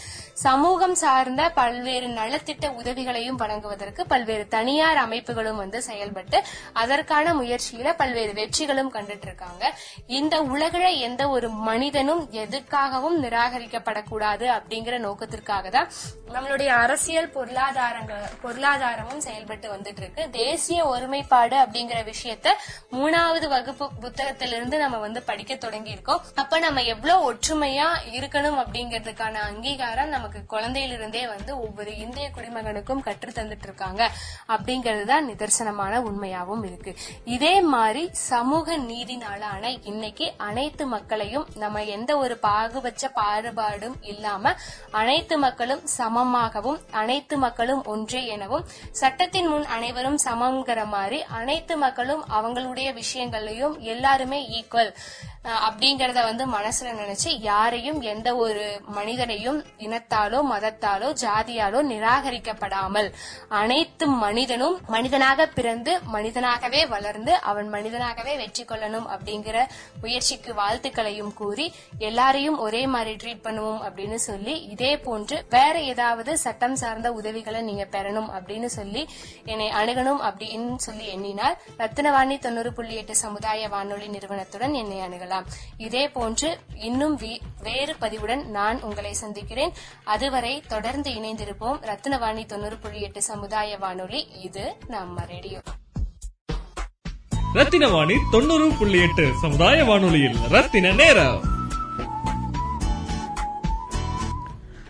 சமூகம் 0.45 0.97
சார்ந்த 1.03 1.43
பல்வேறு 1.55 2.07
நலத்திட்ட 2.17 2.73
உதவிகளையும் 2.75 3.41
வழங்குவதற்கு 3.41 4.03
பல்வேறு 4.07 4.47
தனியார் 4.49 5.01
அமைப்புகளும் 5.05 5.61
வந்து 5.61 5.79
செயல்பட்டு 5.89 6.39
அதற்கான 6.81 7.35
முயற்சியில 7.35 7.95
பல்வேறு 7.97 8.33
வெற்றிகளும் 8.35 8.93
கண்டுட்டு 8.95 9.29
இருக்காங்க 9.29 9.65
இந்த 10.15 10.35
உலகில 10.49 10.87
எந்த 11.05 11.23
ஒரு 11.29 11.49
மனிதனும் 11.65 12.23
எதுக்காகவும் 12.45 13.19
நிராகரிக்கப்படக்கூடாது 13.25 14.47
அப்படிங்கிற 14.57 14.99
நோக்கத்திற்காக 15.01 15.71
தான் 15.71 15.89
நம்மளுடைய 16.35 16.71
அரசியல் 16.79 17.33
பொருளாதாரங்கள் 17.35 18.25
பொருளாதாரமும் 18.45 19.25
செயல்பட்டு 19.25 19.67
வந்துட்டு 19.69 20.03
இருக்கு 20.03 20.23
தேசிய 20.37 20.81
ஒருமைப்பாடு 20.87 21.57
அப்படிங்கிற 21.59 21.99
விஷயத்த 22.07 22.49
மூணாவது 22.95 23.47
வகுப்பு 23.49 23.87
புத்தகத்திலிருந்து 24.05 24.77
நம்ம 24.79 24.99
வந்து 24.99 25.21
படிக்க 25.25 25.53
தொடங்கி 25.59 25.95
இருக்கோம் 25.95 26.23
அப்ப 26.37 26.59
நம்ம 26.59 26.83
எவ்வளவு 26.93 27.27
ஒற்றுமையா 27.31 27.89
இருக்கணும் 28.15 28.59
அப்படிங்கிறதுக்கான 28.61 29.43
அங்கீகாரம் 29.45 30.15
நமக்கு 30.15 30.41
குழந்தையிலிருந்தே 30.53 31.25
வந்து 31.29 31.53
ஒவ்வொரு 31.61 31.93
இந்திய 31.99 32.27
மகனுக்கும் 32.55 33.03
கற்று 33.03 33.31
தந்துட்டு 33.33 33.69
இருக்காங்க 33.69 34.03
அப்படிங்கிறது 34.49 35.05
தான் 35.05 35.29
நிதர்சனமான 35.29 36.03
உண்மையாகவும் 36.05 36.65
இருக்கு. 36.65 36.93
இதே 37.35 37.55
மாதிரி 37.73 38.03
சமூக 38.25 38.77
நீதி 38.85 39.17
நாளான 39.17 39.63
இன்னைக்கு 39.85 40.27
அனைத்து 40.47 40.87
மக்களையும் 40.87 41.47
நம்ம 41.57 41.83
எந்த 41.95 42.13
ஒரு 42.19 42.37
பாகுபட்ச 42.43 43.11
பாகுபாடும் 43.17 43.97
இல்லாம 44.05 44.55
அனைத்து 44.95 45.39
மக்களும் 45.39 45.83
சமமாகவும் 45.99 46.81
அனைத்து 46.95 47.37
மக்களும் 47.39 47.85
ஒன்றே 47.87 48.23
எனவும் 48.29 48.67
சட்டத்தின் 48.95 49.49
முன் 49.49 49.67
அனைவரும் 49.75 50.19
சமம்ங்கிற 50.25 50.81
மாதிரி 50.89 51.21
அனைத்து 51.35 51.77
மக்களும் 51.77 52.25
அவங்களுடைய 52.35 52.89
விஷயங்களையும் 52.95 53.77
எல்லாருமே 53.89 54.41
ஈக்குவல் 54.59 54.93
அப்படிங்கறத 55.65 56.21
வந்து 56.23 56.45
மனசுல 56.49 56.93
நினைச்சு 56.99 57.31
யாரையும் 57.43 57.99
எந்த 58.11 58.29
ஒரு 58.37 58.63
மனிதனையும் 58.95 59.59
இனத்தாலோ 59.79 60.39
மதத்தாலோ 60.51 61.09
ஜாதியாலோ 61.23 61.81
நிராகரிக்கப்படாமல் 62.45 63.09
அனைத்து 63.61 64.07
மனிதனும் 64.25 64.77
மனிதனாக 64.87 65.47
பிறந்து 65.57 65.93
மனிதனாகவே 66.13 66.81
வளர்ந்து 66.89 67.33
அவன் 67.51 67.69
மனிதனாகவே 67.73 68.33
வெற்றி 68.37 68.65
கொள்ளணும் 68.65 69.09
அப்படிங்கிற 69.15 69.57
முயற்சிக்கு 70.03 70.51
வாழ்த்துக்களையும் 70.61 71.33
கூறி 71.35 71.67
எல்லாரையும் 72.09 72.59
ஒரே 72.59 72.83
மாதிரி 72.87 73.15
ட்ரீட் 73.23 73.45
பண்ணுவோம் 73.47 73.81
அப்படின்னு 73.87 74.19
சொல்லி 74.29 74.55
இதே 74.75 74.93
போன்று 75.07 75.37
வேற 75.51 75.75
ஏதாவது 75.93 76.33
சட்டம் 76.45 76.77
சார்ந்த 76.77 77.13
உதவிகளை 77.13 77.63
நீங்க 77.63 77.87
பெறணும் 77.97 78.31
அப்படின்னு 78.37 78.71
சொல்லி 78.79 79.03
என்னை 79.45 79.69
அணுகணும் 79.81 80.23
அப்படின்னு 80.29 80.83
சொல்லி 80.87 81.07
எண்ணினால் 81.15 81.59
ரத்தினவாணி 81.79 82.37
தொண்ணூறு 82.39 82.73
புள்ளி 82.73 82.95
எட்டு 82.95 83.17
சமுதாய 83.25 83.69
வானொலி 83.69 84.09
நிறுவனத்துடன் 84.09 84.75
என்னை 84.83 84.99
அணுகலாம். 85.07 85.47
இதே 85.87 86.05
போன்று 86.17 86.49
இன்னும் 86.89 87.17
வேறு 87.67 87.93
பதிவுடன் 88.01 88.43
நான் 88.57 88.79
உங்களை 88.83 89.13
சந்திக்கிறேன். 89.23 89.73
அதுவரை 90.15 90.55
தொடர்ந்து 90.69 91.11
இணைந்திருப்போம் 91.11 91.81
ரத்தினவாணி 92.35 92.47
தொண்ணூறு 92.47 92.77
புள்ளி 92.77 93.01
எட்டு 93.01 93.23
சமுதாய 93.23 93.79
வானொலி. 93.79 94.27
இது 94.43 94.77
நம்ம 94.89 95.25
ரேடியோ. 95.25 95.61
ரத்தின 97.53 97.89
வாணி 97.89 98.15
தொண்ணூறு 98.31 98.73
புள்ளி 98.79 99.01
எட்டு 99.01 99.33
சமுதாய 99.41 99.85
வானொலியில் 99.85 100.37
ரத்தின 100.49 100.93
நேரம். 100.93 101.54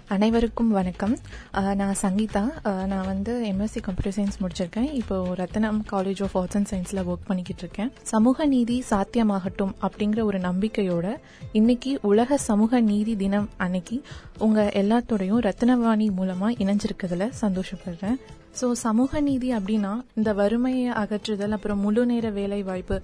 அனைவருக்கும் 0.08 0.68
வணக்கம். 0.68 1.16
நான் 1.50 1.94
சங்கீதா. 2.02 2.42
நான் 2.86 3.06
வந்து 3.06 3.32
எம்எஸ்சி 3.50 3.80
கம்ப்யூட்டர் 3.86 4.14
சயின்ஸ் 4.16 4.36
முடிச்சிருக்கேன். 4.42 4.90
இப்போ 4.92 5.16
Rathnam 5.36 5.78
college 5.92 6.22
of 6.22 6.36
arts 6.40 6.56
and 6.58 6.70
சயின்ஸ்ல 6.72 7.04
ஒர்க் 7.10 7.28
பண்ணிக்கிட்டு 7.28 7.62
இருக்கேன் 7.64 7.90
சமூக 8.02 8.46
நீதி 8.46 8.84
சாத்தியமாகட்டும் 8.90 9.74
அப்படிங்கிற 9.88 10.22
ஒரு 10.22 10.38
நம்பிக்கையோட 10.38 11.16
இன்னைக்கு 11.52 11.98
உலக 12.02 12.36
சமூக 12.36 12.80
நீதி 12.80 13.16
தினம் 13.16 13.48
அன்னைக்கு 13.56 14.02
உங்க 14.38 14.70
எல்லாத்தோடையும் 14.74 15.44
ரத்னவாணி 15.48 16.08
மூலமா 16.20 16.50
இணைஞ்சிருக்கிறதுல 16.64 17.30
சந்தோஷப்படுறேன். 17.40 18.18
ஸோ 18.60 18.66
சமூக 18.72 19.20
நீதி 19.20 19.48
அப்படின்னா 19.52 19.90
இந்த 20.14 20.32
வறுமையை 20.32 20.90
அகற்றுதல் 21.02 21.54
அப்புறம் 21.56 21.80
முழு 21.80 22.06
நேர 22.06 22.30
வேலை 22.30 22.62
வாய்ப்பு 22.62 22.96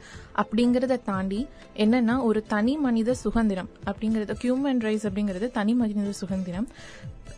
அப்படிங்கறத 0.43 1.01
தாண்டி 1.05 1.41
என்னன்னா 1.77 2.15
ஒரு 2.23 2.43
தனி 2.47 2.77
மனித 2.77 3.15
சுதந்திரம் 3.15 3.71
அப்படிங்கறது 3.87 4.37
ஹியூமன் 4.43 4.83
ரைட்ஸ் 4.87 5.07
அப்படிங்கிறது 5.09 5.49
தனி 5.51 5.75
மனித 5.75 6.13
சுதந்திரம். 6.13 6.69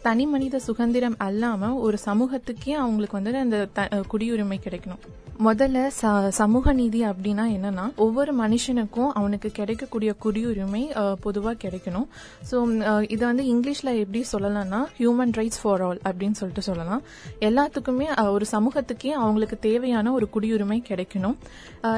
தனி 0.03 0.27
மனித 0.27 0.59
சுதந்திரம் 0.59 1.17
அல்லாம 1.21 1.75
ஒரு 1.75 1.99
சமூகத்துக்கே 2.05 2.71
அவங்களுக்கு 2.71 3.23
வந்து 3.23 3.39
அந்த 3.39 3.69
த- 3.73 3.89
குடியுரிமை 4.13 4.57
கிடைக்கணும். 4.65 5.03
முதல்ல 5.45 5.91
ச- 6.03 6.29
சமூக 6.29 6.73
நீதி 6.73 7.05
அப்படின்னா 7.05 7.45
என்னன்னா 7.53 7.95
ஒவ்வொரு 7.95 8.37
மனுஷனுக்கும் 8.37 9.09
அவனுக்கு 9.13 9.51
கிடைக்கக்கூடிய 9.51 10.15
குடியுரிமை 10.25 10.83
பொதுவாக 11.21 11.69
கிடைக்கணும். 11.69 12.07
ஸோ 12.51 12.57
இதை 13.13 13.27
வந்து 13.27 13.45
இங்கிலீஷ்ல 13.45 13.97
எப்படி 13.97 14.25
சொல்லலாம்னா 14.33 14.85
ஹியூமன் 14.99 15.33
ரைட்ஸ் 15.37 15.61
ஃபார் 15.63 15.83
ஆல் 15.83 16.01
அப்படின்னு 16.05 16.31
சொல்லிட்டு 16.31 16.63
சொல்லலாம். 16.63 17.03
எல்லாத்துக்குமே 17.41 18.31
ஒரு 18.31 18.47
சமூகத்துக்கே 18.53 19.07
அவங்களுக்கு 19.09 19.59
தேவையான 19.59 20.13
ஒரு 20.13 20.29
குடியுரிமை 20.35 20.83
கிடைக்கணும். 20.89 21.37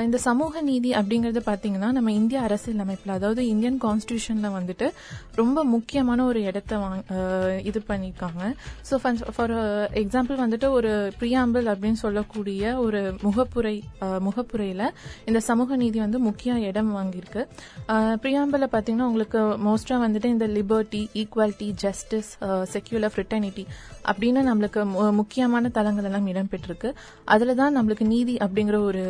இந்த 0.02 0.18
சமூக 0.18 0.60
நீதி 0.60 0.90
அப்படிங்கறது 0.90 1.40
பாத்தீங்கன்னா 1.46 1.92
நம்ம 1.92 2.12
இந்திய 2.12 2.40
அரசியலமைப்பில் 2.40 3.10
அதாவது 3.10 3.46
இந்தியன் 3.46 3.78
கான்ஸ்டியூஷன்ல 3.82 4.50
வந்துட்டு 4.58 4.90
ரொம்ப 5.34 5.64
முக்கியமான 5.64 6.24
ஒரு 6.24 6.42
இடத்த 6.42 6.78
வாங்க- 6.78 7.14
அஹ், 7.14 7.64
இது 7.66 7.80
பண்ணியிருக்காங்க 7.94 8.42
ஸோ 8.90 8.94
ஃபார் 9.34 9.54
எக்ஸாம்பிள் 10.02 10.36
uh, 10.36 10.42
வந்துட்டு 10.44 10.68
ஒரு 10.70 10.90
ப்ரியாம்பிள் 11.20 11.66
அப்படின்னு 11.72 12.00
சொல்லக்கூடிய 12.00 12.52
ஒரு 12.78 13.00
முகப்புரை 13.22 13.74
uh, 14.00 14.18
முகப்புரையில் 14.20 14.86
இந்த 15.24 15.40
சமூக 15.40 15.76
நீதி 15.76 15.98
வந்து 15.98 16.18
முக்கிய 16.20 16.52
இடம் 16.64 16.90
வாங்கியிருக்கு. 16.94 17.42
Uh, 17.88 18.14
ப்ரியாம்பிளில் 18.22 18.72
பார்த்தீங்கன்னா 18.72 19.08
உங்களுக்கு 19.10 19.40
மோஸ்ட்டாக 19.64 20.02
வந்துட்டு 20.04 20.24
இந்த 20.26 20.46
liberty 20.50 21.02
equality 21.14 21.68
justice 21.76 22.30
secular 22.72 23.12
fraternity 23.14 23.64
அப்படின்னு 24.04 24.40
நம்மளுக்கு 24.44 24.80
மு- 24.86 25.12
முக்கியமான 25.12 25.68
தளங்கள் 25.68 26.04
எல்லாம் 26.04 26.26
இடம்பெற்றிருக்கு 26.26 26.88
அதில் 27.26 27.54
தான் 27.54 27.76
நம்மளுக்கு 27.76 28.06
நீதி 28.06 28.36
அப்படிங்கிற 28.38 28.78
ஒரு 28.84 29.02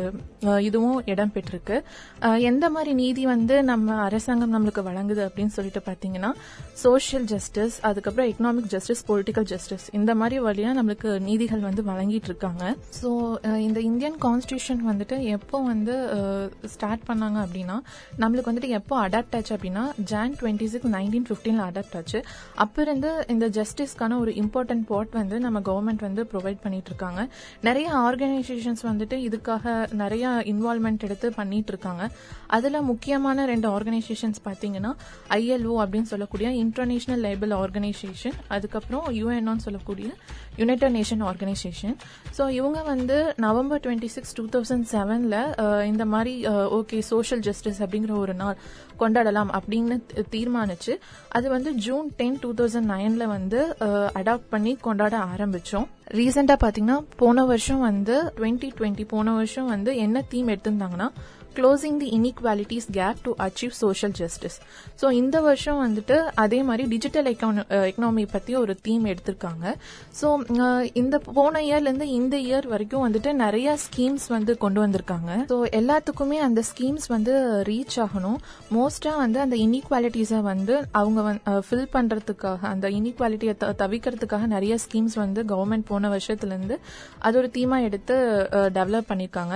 இதுவும் 0.61 0.99
இடம்பெற்றிருக்கு 1.05 1.77
எந்த 2.45 2.65
மாதிரி 2.69 2.93
நீதி 2.95 3.25
வந்து 3.25 3.63
நம்ம 3.63 3.97
அரசாங்கம் 4.05 4.53
நம்மளுக்கு 4.53 4.83
வழங்குது 4.83 5.21
அப்படின்னு 5.27 5.55
சொல்லிட்டு 5.55 5.81
பார்த்தீங்கன்னா 5.85 6.31
சோஷியல் 6.83 7.25
ஜஸ்டிஸ் 7.25 7.77
அதுக்கப்புறம் 7.81 8.29
எக்கனாமிக் 8.31 8.71
ஜஸ்டிஸ் 8.75 9.03
பொலிட்டிக்கல் 9.09 9.47
ஜஸ்டிஸ் 9.53 9.87
இந்த 9.99 10.11
மாதிரி 10.21 10.37
வழியா 10.47 10.71
நம்மளுக்கு 10.79 11.09
நீதிகள் 11.27 11.63
வந்து 11.67 11.81
வழங்கிட்டு 11.91 12.29
இருக்காங்க. 12.31 12.63
ஸோ 13.01 13.09
இந்த 13.67 13.79
இந்தியன் 13.89 14.17
கான்ஸ்டியூஷன் 14.25 14.81
வந்துட்டு 14.89 15.17
எப்போ 15.37 15.57
வந்து 15.71 15.95
ஸ்டார்ட் 16.75 17.03
பண்ணாங்க 17.09 17.37
அப்படின்னா 17.45 17.77
நம்மளுக்கு 18.21 18.51
வந்துட்டு 18.51 18.71
எப்போ 18.79 18.95
அடாப்ட் 19.07 19.35
ஆச்சு 19.37 19.53
அப்படின்னா 19.57 19.83
ஜான் 20.11 20.35
டுவெண்ட்டி 20.41 20.67
சிக்ஸ் 20.73 20.91
நைன்டீன் 20.97 21.27
ஃபிஃப்டீன்ல 21.29 21.63
அடாப்ட் 21.69 21.95
ஆச்சு. 21.99 22.19
அப்போ 22.63 22.79
இருந்து 22.85 23.09
இந்த 23.33 23.47
ஜஸ்டிஸ்க்கான 23.59 24.17
ஒரு 24.23 24.33
இம்பார்ட்டன்ட் 24.43 24.85
பார்ட் 24.91 25.13
வந்து 25.19 25.39
நம்ம 25.45 25.61
கவர்மெண்ட் 25.69 26.03
வந்து 26.07 26.23
ப்ரொவைட் 26.33 26.59
பண்ணிட்டு 26.65 26.89
இருக்காங்க. 26.91 27.21
நிறைய 27.67 27.87
ஆர்கனைசேஷன்ஸ் 28.07 28.83
வந்துட்டு 28.89 29.17
இதுக்காக 29.27 29.75
நிறைய 30.03 30.25
இன்வால்மெண்ட் 30.53 31.05
எடுத்து 31.09 31.29
பண்ணிட்டு 31.39 31.71
இருக்காங்க. 31.73 32.03
அதுல 32.57 32.81
முக்கியமான 32.91 33.45
ரெண்டு 33.51 33.67
ஆர்கனைசேஷன்ஸ் 33.75 34.39
பார்த்தீங்கன்னா 34.47 34.91
ஐஎல்ஓ 35.39 35.75
அப்படின்னு 35.83 36.09
சொல்லக்கூடிய 36.13 36.49
இன்டர்நேஷனல் 36.63 37.23
லேபிள் 37.27 37.53
ஆர்கனைசேஷன் 37.61 38.37
அது 38.55 38.64
அதுக்கப்புறம் 38.65 39.05
யூஎன்ஓன்னு 39.15 39.57
சொல்லக்கூடிய 39.57 40.07
யுனைடெட் 40.57 40.93
நேஷன் 40.95 41.23
ஆர்கனைசேஷன் 41.25 41.95
ஸோ 42.37 42.49
இவங்க 42.49 42.81
வந்து 42.83 43.35
November 43.35 43.81
twenty 43.83 44.05
six 44.05 44.35
two 44.35 44.45
thousand 44.45 44.85
செவன்ல 44.91 45.35
இந்த 45.83 46.05
மாதிரி 46.05 46.33
ஓகே 46.77 46.99
சோஷியல் 46.99 47.41
ஜஸ்டிஸ் 47.41 47.81
அப்படிங்கிற 47.83 48.17
ஒரு 48.17 48.33
நாள் 48.33 48.57
கொண்டாடலாம் 48.99 49.51
அப்படின்னு 49.51 49.95
தீர்மானிச்சு. 50.31 50.93
அது 51.29 51.49
வந்து 51.49 51.73
ஜூன் 51.75 52.09
டென் 52.17 52.39
டூ 52.41 52.53
தௌசண்ட் 52.53 52.89
நைனில் 52.89 53.27
வந்து 53.27 53.59
அடாப்ட் 54.15 54.49
பண்ணி 54.49 54.75
கொண்டாட 54.75 55.17
ஆரம்பித்தோம் 55.33 55.87
ரீசெண்டாக 56.11 56.59
பார்த்தீங்கன்னா 56.63 56.99
போன 57.17 57.45
வருஷம் 57.45 57.79
வந்து 57.79 58.33
டுவெண்ட்டி 58.37 58.69
டுவெண்ட்டி 58.77 59.05
போன 59.07 59.33
வருஷம் 59.33 59.65
வந்து 59.65 59.97
என்ன 59.97 60.21
theme 60.21 60.47
எடுத்திருந்தாங்கன்னா 60.47 61.09
closing 61.59 61.99
the 62.03 62.09
inequalities 62.17 62.89
gap 62.99 63.21
to 63.25 63.33
achieve 63.45 63.73
social 63.83 64.15
justice 64.21 64.57
so 65.01 65.05
இந்த 65.21 65.37
வருஷம் 65.47 65.79
வந்துட்டு 65.85 66.17
அதே 66.43 66.59
மாதிரி 66.67 66.83
டிஜிட்டல் 66.93 67.27
எக்கனாமி 67.31 68.23
பற்றி 68.33 68.53
ஒரு 68.61 68.73
தீம் 68.85 69.05
எடுத்திருக்காங்க. 69.11 69.65
ஸோ 70.19 70.27
uh, 70.63 70.81
இந்த 71.01 71.15
போன 71.37 71.61
இயர்லேருந்து 71.67 72.07
இந்த 72.19 72.35
இயர் 72.47 72.67
வரைக்கும் 72.73 73.03
வந்துட்டு 73.05 73.31
நிறைய 73.43 73.77
ஸ்கீம்ஸ் 73.85 74.27
வந்து 74.35 74.53
கொண்டு 74.63 74.79
வந்திருக்காங்க. 74.83 75.31
ஸோ 75.51 75.57
எல்லாத்துக்குமே 75.79 76.37
அந்த 76.47 76.61
ஸ்கீம்ஸ் 76.71 77.07
வந்து 77.15 77.33
ரீச் 77.69 77.97
ஆகணும். 78.05 78.39
மோஸ்டாக 78.77 79.21
வந்து 79.23 79.39
அந்த 79.45 79.57
இன்இக்வாலிட்டிஸை 79.65 80.41
வந்து 80.51 80.75
அவங்க 81.01 81.21
ஃபில் 81.67 81.85
uh, 81.85 81.91
பண்ணுறதுக்காக 81.95 82.61
அந்த 82.73 82.85
இன்இக்வாலிட்டியை 82.99 83.55
தவிக்கிறதுக்காக 83.83 84.47
நிறைய 84.55 84.75
ஸ்கீம்ஸ் 84.85 85.17
வந்து 85.23 85.43
கவர்மெண்ட் 85.53 85.89
போன 85.91 86.09
வருஷத்துலேருந்து 86.15 86.77
அது 87.25 87.35
ஒரு 87.41 87.49
தீமாக 87.57 87.87
எடுத்து 87.89 88.15
டெவலப் 88.79 89.09
பண்ணியிருக்காங்க 89.11 89.55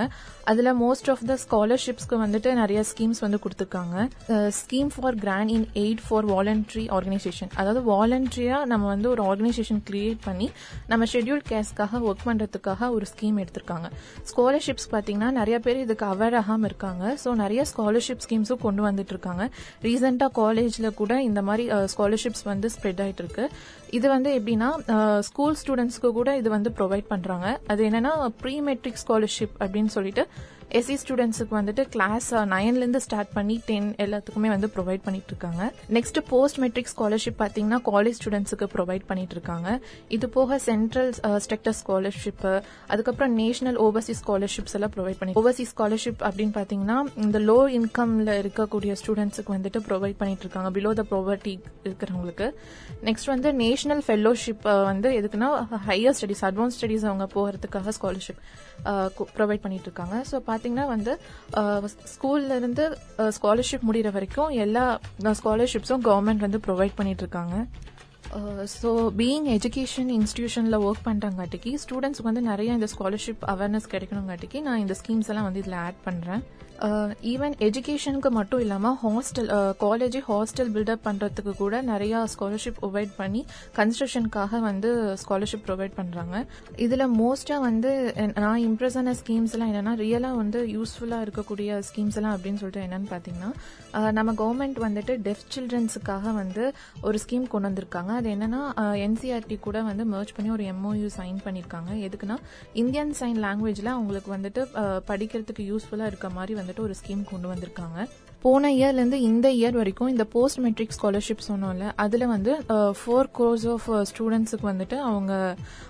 அதில் 0.50 0.70
மோஸ்ட் 0.84 1.08
ஆஃப் 1.12 1.24
த 1.30 1.34
ஸ்காலர்ஷிப் 1.42 1.89
ஸ்காலர்ஷிப்ஸ்க்கு 1.90 2.16
வந்துட்டு 2.22 2.50
நிறைய 2.60 2.80
ஸ்கீம்ஸ் 2.90 3.20
வந்து 3.24 3.38
கொடுத்துருக்காங்க. 3.44 3.96
Scheme 4.58 4.90
for 4.94 5.16
grant 5.22 5.52
in 5.54 5.64
aid 5.82 6.02
for 6.06 6.26
voluntary 6.32 6.84
organisation 6.96 7.50
அதாவது 7.60 7.80
வாலண்ட்ரியாக 7.92 8.68
நம்ம 8.72 8.84
வந்து 8.92 9.08
ஒரு 9.14 9.22
ஆர்கனைசேஷன் 9.30 9.80
கிரியேட் 9.88 10.20
பண்ணி 10.26 10.46
நம்ம 10.92 11.06
ஷெட்யூல் 11.12 11.42
கேஸ்க்காக 11.50 12.00
ஒர்க் 12.08 12.24
பண்ணுறதுக்காக 12.28 12.90
ஒரு 12.96 13.06
ஸ்கீம் 13.12 13.40
எடுத்திருக்காங்க. 13.44 13.88
ஸ்காலர்ஷிப்ஸ் 14.30 14.88
பார்த்தீங்கன்னா 14.94 15.30
நிறைய 15.40 15.58
பேர் 15.66 15.82
இதுக்கு 15.86 16.06
அவேர் 16.12 16.36
ஆகாமல் 16.42 16.68
இருக்காங்க. 16.70 17.02
ஸோ 17.24 17.32
நிறைய 17.42 17.64
ஸ்காலர்ஷிப் 17.72 18.22
ஸ்கீம்ஸும் 18.26 18.62
கொண்டு 18.66 18.84
வந்துட்டு 18.88 19.14
இருக்காங்க 19.16 19.46
ரீசெண்டாக 19.88 20.32
காலேஜில் 20.40 20.88
கூட 21.00 21.12
இந்த 21.30 21.42
மாதிரி 21.48 21.66
ஸ்காலர்ஷிப்ஸ் 21.94 22.46
வந்து 22.52 22.70
ஸ்ப்ரெட் 22.76 23.02
ஆகிட்டு 23.06 23.24
இருக்கு 23.24 23.46
இது 23.98 24.06
வந்து 24.14 24.30
எப்படின்னா 24.38 24.70
ஸ்கூல் 25.30 25.58
ஸ்டூடெண்ட்ஸ்க்கு 25.62 26.10
கூட 26.20 26.30
இது 26.42 26.48
வந்து 26.56 26.72
ப்ரொவைட் 26.78 27.10
பண்ணுறாங்க 27.12 27.46
அது 27.72 27.82
என்னன்னா 27.90 28.14
ப்ரீ 28.44 28.56
மெட்ரிக் 28.70 29.02
ஸ்காலர்ஷிப் 29.04 29.54
அப்படின்னு 29.62 29.92
சொல்லிட்டு 29.98 30.24
எஸ்சி 30.78 30.96
ஸ்டூடெண்ட்ஸுக்கு 31.02 31.54
வந்துட்டு 31.58 31.82
கிளாஸ் 31.94 32.28
நைன்லேருந்து 32.52 33.00
ஸ்டார்ட் 33.04 33.30
பண்ணி 33.36 33.54
டென் 33.68 33.88
எல்லாத்துக்குமே 34.04 34.48
வந்து 34.52 34.68
ப்ரொவைட் 34.74 35.02
பண்ணிட்டு 35.06 35.30
இருக்காங்க 35.32 35.62
நெக்ஸ்ட் 35.96 36.18
போஸ்ட் 36.28 36.58
மெட்ரிக் 36.58 36.90
ஸ்காலர்ஷிப் 36.92 37.38
பார்த்தீங்கன்னா 37.40 37.78
காலேஜ் 37.88 38.18
ஸ்டூடெண்ட்ஸுக்கு 38.18 38.66
ப்ரொவைட் 38.74 39.04
பண்ணிட்டு 39.06 39.34
இருக்காங்க 39.36 39.68
இது 40.08 40.28
போக 40.28 40.58
சென்ட்ரல் 40.68 41.10
ஸ்ட்ரக்டர் 41.44 41.76
ஸ்காலர்ஷிப் 41.80 42.46
அதுக்கப்புறம் 42.86 43.34
நேஷனல் 43.34 43.80
ஓவர்சீஸ் 43.86 44.20
ஸ்காலர்ஷிப்ஸ் 44.22 44.76
எல்லாம் 44.78 44.94
ப்ரொவைட் 44.96 45.18
பண்ணி 45.22 45.34
ஓவர்சீஸ் 45.42 45.72
ஸ்காலர்ஷிப் 45.74 46.22
அப்படின்னு 46.28 46.54
பார்த்தீங்கன்னா 46.58 46.98
இந்த 47.24 47.40
லோ 47.48 47.58
இன்கம்ல 47.80 48.38
இருக்கக்கூடிய 48.42 48.94
ஸ்டூடெண்ட்ஸுக்கு 49.02 49.56
வந்துட்டு 49.56 49.82
ப்ரொவைட் 49.88 50.18
பண்ணிட்டு 50.22 50.46
இருக்காங்க 50.46 50.70
பிலோ 50.78 50.92
த 51.00 51.06
ப்ராவர்ட்டி 51.12 51.54
இருக்கிறவங்களுக்கு. 51.84 52.48
நெக்ஸ்ட் 53.08 53.32
வந்து 53.34 53.48
நேஷனல் 53.64 54.04
ஃபெல்லோஷிப் 54.06 54.64
வந்து 54.90 55.08
எதுக்குன்னா 55.20 55.50
ஹையர் 55.88 56.16
ஸ்டடிஸ் 56.20 56.44
அட்வான்ஸ் 56.48 56.76
ஸ்டடிஸ் 56.78 57.06
அவங்க 57.10 57.28
போகிறதுக்காக 57.36 57.92
ஸ்காலர்ஷிப் 57.98 58.42
ப்ரொவைட் 59.36 59.62
பண்ணிட்டு 59.62 59.88
இருக்காங்க 59.88 60.16
ஸோ 60.30 60.38
பார்த்தீங்கன்னா 60.46 60.86
வந்து 60.86 61.12
ஸ்கூல்ல 62.12 62.56
இருந்து 62.56 62.84
ஸ்காலர்ஷிப் 63.36 63.86
முடிகிற 63.88 64.10
வரைக்கும் 64.10 64.50
எல்லா 64.60 64.84
ஸ்காலர்ஷிப்ஸும் 65.40 66.04
கவர்மெண்ட் 66.04 66.44
வந்து 66.46 66.60
ப்ரொவைட் 66.66 66.96
பண்ணிட்டு 66.96 67.24
இருக்காங்க 67.24 67.56
ஸோ 68.72 68.90
பீயிங் 69.16 69.46
எஜுகேஷன் 69.54 70.10
இன்ஸ்டியூஷனில் 70.16 70.82
ஒர்க் 70.84 71.06
பண்ணுறங்காட்டிக்கு 71.06 71.70
ஸ்டூடெண்ட்ஸ்க்கு 71.82 72.28
வந்து 72.28 72.42
நிறைய 72.42 72.72
இந்த 72.72 72.88
ஸ்காலர்ஷிப் 72.92 73.44
அவேர்னஸ் 73.48 73.90
கிடைக்கணுங்காட்டிக்கு 73.92 74.60
நான் 74.60 74.82
இந்த 74.84 74.96
ஸ்கீம்ஸ் 75.00 75.30
எல்லாம் 75.32 75.48
வந்து 75.48 75.62
இதில் 75.62 75.78
ஆட் 75.80 76.02
பண்ணுறேன் 76.04 76.42
ஈவன் 77.30 77.54
uh, 77.54 77.64
எஜுகேஷனுக்கு 77.66 78.30
மட்டும் 78.30 78.60
இல்லாமல் 78.60 78.94
ஹாஸ்டல் 79.00 79.48
காலேஜ் 79.82 80.16
ஹாஸ்டல் 80.28 80.70
பில்டப் 80.74 81.02
பண்ணுறதுக்கு 81.06 81.52
கூட 81.54 81.80
நிறைய 81.82 82.22
ஸ்காலர்ஷிப் 82.34 82.78
ப்ரொவைட் 82.78 83.12
பண்ணி 83.18 83.40
கன்ஸ்ட்ரக்ஷனுக்காக 83.76 84.60
வந்து 84.60 84.90
ஸ்காலர்ஷிப் 85.22 85.66
ப்ரொவைட் 85.66 85.94
பண்ணுறாங்க 85.98 86.38
இதில் 86.78 87.06
மோஸ்ட்டாக 87.16 87.60
வந்து 87.60 87.90
நான் 88.38 88.62
இம்ப்ரெஸ் 88.62 88.96
ஆன 88.96 89.14
ஸ்கீம்ஸ் 89.20 89.54
எல்லாம் 89.56 89.72
என்னென்னா 89.72 89.94
ரியலாக 90.00 90.40
வந்து 90.42 90.60
யூஸ்ஃபுல்லாக 90.76 91.26
இருக்கக்கூடிய 91.26 91.80
ஸ்கீம்ஸ் 91.90 92.18
எல்லாம் 92.20 92.36
அப்படின்னு 92.36 92.62
சொல்லிட்டு 92.62 92.86
என்னன்னு 92.86 93.10
பார்த்தீங்கன்னா 93.12 93.52
நம்ம 94.18 94.32
கவர்மெண்ட் 94.40 94.78
வந்துட்டு 94.86 95.14
டெஃப் 95.26 95.44
சில்ட்ரன்ஸுக்காக 95.54 96.32
வந்து 96.40 96.64
ஒரு 97.08 97.18
ஸ்கீம் 97.22 97.46
கொண்டு 97.52 97.68
வந்திருக்காங்க. 97.68 98.12
அது 98.20 98.28
என்னன்னா 98.34 98.60
என்சிஆர்டி 99.06 99.58
கூட 99.66 99.82
வந்து 99.90 100.04
மர்ச் 100.14 100.34
பண்ணி 100.36 100.50
ஒரு 100.56 100.66
எம்ஓயு 100.72 101.10
சைன் 101.18 101.38
பண்ணியிருக்காங்க 101.46 101.90
எதுக்குன்னா 102.06 102.38
இந்தியன் 102.82 103.14
சைன் 103.20 103.40
லாங்குவேஜில் 103.46 103.94
அவங்களுக்கு 103.96 104.32
வந்துட்டு 104.36 104.62
படிக்கிறதுக்கு 105.10 105.68
யூஸ்ஃபுல்லாக 105.70 106.12
இருக்க 106.12 106.30
மாதிரி 106.38 106.60
வந்துட்டு 106.60 106.84
ஒரு 106.88 106.96
ஸ்கீம் 107.02 107.30
கொண்டு 107.32 107.48
வந்திருக்காங்க. 107.52 108.08
போன 108.42 108.68
இயர்லேருந்து 108.70 109.18
இந்த 109.20 109.46
இயர் 109.52 109.76
வரைக்கும் 109.78 110.10
இந்த 110.12 110.24
போஸ்ட் 110.34 110.58
மெட்ரிக் 110.58 110.94
ஸ்காலர்ஷிப் 110.96 111.42
சொன்னோம்ல 111.48 111.86
அதில் 111.96 112.24
வந்து 112.26 112.52
ஃபோர் 112.98 113.28
கோர்ஸ் 113.32 113.66
ஆஃப் 113.66 113.88
ஸ்டூடெண்ட்ஸுக்கு 114.10 114.66
வந்துட்டு 114.70 114.96
அவங்க 115.08 115.32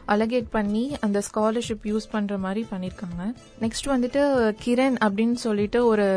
அலகேட் 0.07 0.49
பண்ணி 0.51 0.83
அந்த 1.01 1.23
ஸ்காலர்ஷிப் 1.29 1.87
யூஸ் 1.91 2.09
பண்ணுற 2.13 2.39
மாதிரி 2.39 2.65
பண்ணியிருக்காங்க 2.73 3.21
நெக்ஸ்ட் 3.61 3.91
வந்துட்டு 3.95 4.23
கிரண் 4.65 4.99
அப்படின்னு 5.07 5.39
சொல்லிட்டு 5.47 5.81
ஒரு 5.87 6.09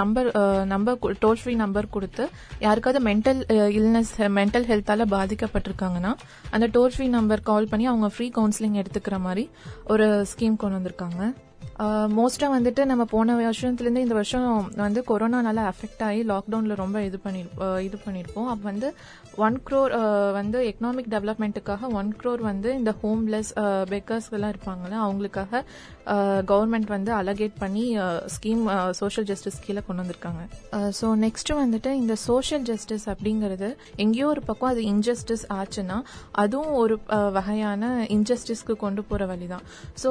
number 0.00 0.30
number 0.66 1.18
toll 1.24 1.40
free 1.42 1.54
number 1.54 1.90
கொடுத்து 1.90 2.26
யாருக்காவது 2.58 3.02
மென்டல் 3.10 3.42
இல்னஸ் 3.80 4.14
மென்டல் 4.38 4.68
ஹெல்த்தால் 4.72 5.08
பாதிக்கப்பட்டிருக்காங்கன்னா 5.16 6.14
அந்த 6.50 6.68
டோல் 6.68 6.94
ஃப்ரீ 6.94 7.08
நம்பர் 7.18 7.46
கால் 7.50 7.72
பண்ணி 7.72 7.86
அவங்க 7.86 8.10
ஃப்ரீ 8.16 8.28
கவுன்சிலிங் 8.38 8.80
எடுத்துக்கிற 8.82 9.18
மாதிரி 9.18 9.46
ஒரு 9.86 10.08
ஸ்கீம் 10.32 10.62
கொண்டு 10.62 10.78
வந்திருக்காங்க. 10.78 11.22
மோஸ்ட்டாக 12.18 12.54
வந்துட்டு 12.56 12.82
நம்ம 12.90 13.02
போன 13.12 13.34
வருஷத்துலேருந்து 13.40 14.04
இந்த 14.06 14.14
வருஷம் 14.18 14.46
வந்து 14.84 15.00
கொரோனானால 15.10 15.64
அஃபெக்ட் 15.72 16.02
ஆகி 16.08 16.22
லாக்டவுனில் 16.32 16.80
ரொம்ப 16.82 16.98
இது 17.08 17.18
பண்ணி 17.24 17.42
இது 17.88 17.98
பண்ணியிருப்போம். 18.06 18.48
அப்போ 18.52 18.64
வந்து 18.70 18.88
ஒன் 19.46 19.56
க்ரோர் 19.66 19.92
வந்து 20.38 20.58
எக்கனாமிக் 20.70 21.10
டெவலப்மெண்ட்டுக்காக 21.14 21.90
ஒன் 22.00 22.10
க்ரோர் 22.20 22.42
வந்து 22.48 22.68
இந்த 22.78 22.92
ஹோம்லெஸ் 23.02 23.50
பெக்கர்ஸ் 23.92 24.28
எல்லாம் 24.36 24.52
இருப்பாங்கல்ல 24.54 24.96
அவங்களுக்காக 25.04 25.62
கவர்மெண்ட் 26.50 26.90
வந்து 26.94 27.10
அலகேட் 27.20 27.54
பண்ணி 27.62 27.84
ஸ்கீம் 28.36 28.64
சோஷியல் 29.00 29.28
ஜஸ்டிஸ் 29.30 29.60
கீழே 29.66 29.82
கொண்டு 29.86 30.02
வந்திருக்காங்க. 30.02 30.42
ஸோ 30.98 31.06
நெக்ஸ்ட் 31.26 31.52
வந்துட்டு 31.62 31.92
இந்த 32.02 32.14
சோஷியல் 32.28 32.64
ஜஸ்டிஸ் 32.70 33.06
அப்படிங்கிறது 33.12 33.68
எங்கேயோ 34.06 34.28
ஒரு 34.34 34.44
பக்கம் 34.48 34.70
அது 34.72 34.82
இன்ஜஸ்டிஸ் 34.94 35.44
ஆச்சுன்னா 35.58 35.98
அதுவும் 36.44 36.74
ஒரு 36.82 36.96
வகையான 37.38 37.92
இன்ஜஸ்டிஸ்க்கு 38.16 38.76
கொண்டு 38.84 39.02
போகிற 39.10 39.26
வழி 39.32 39.48
தான் 39.54 39.64
ஸோ 40.04 40.10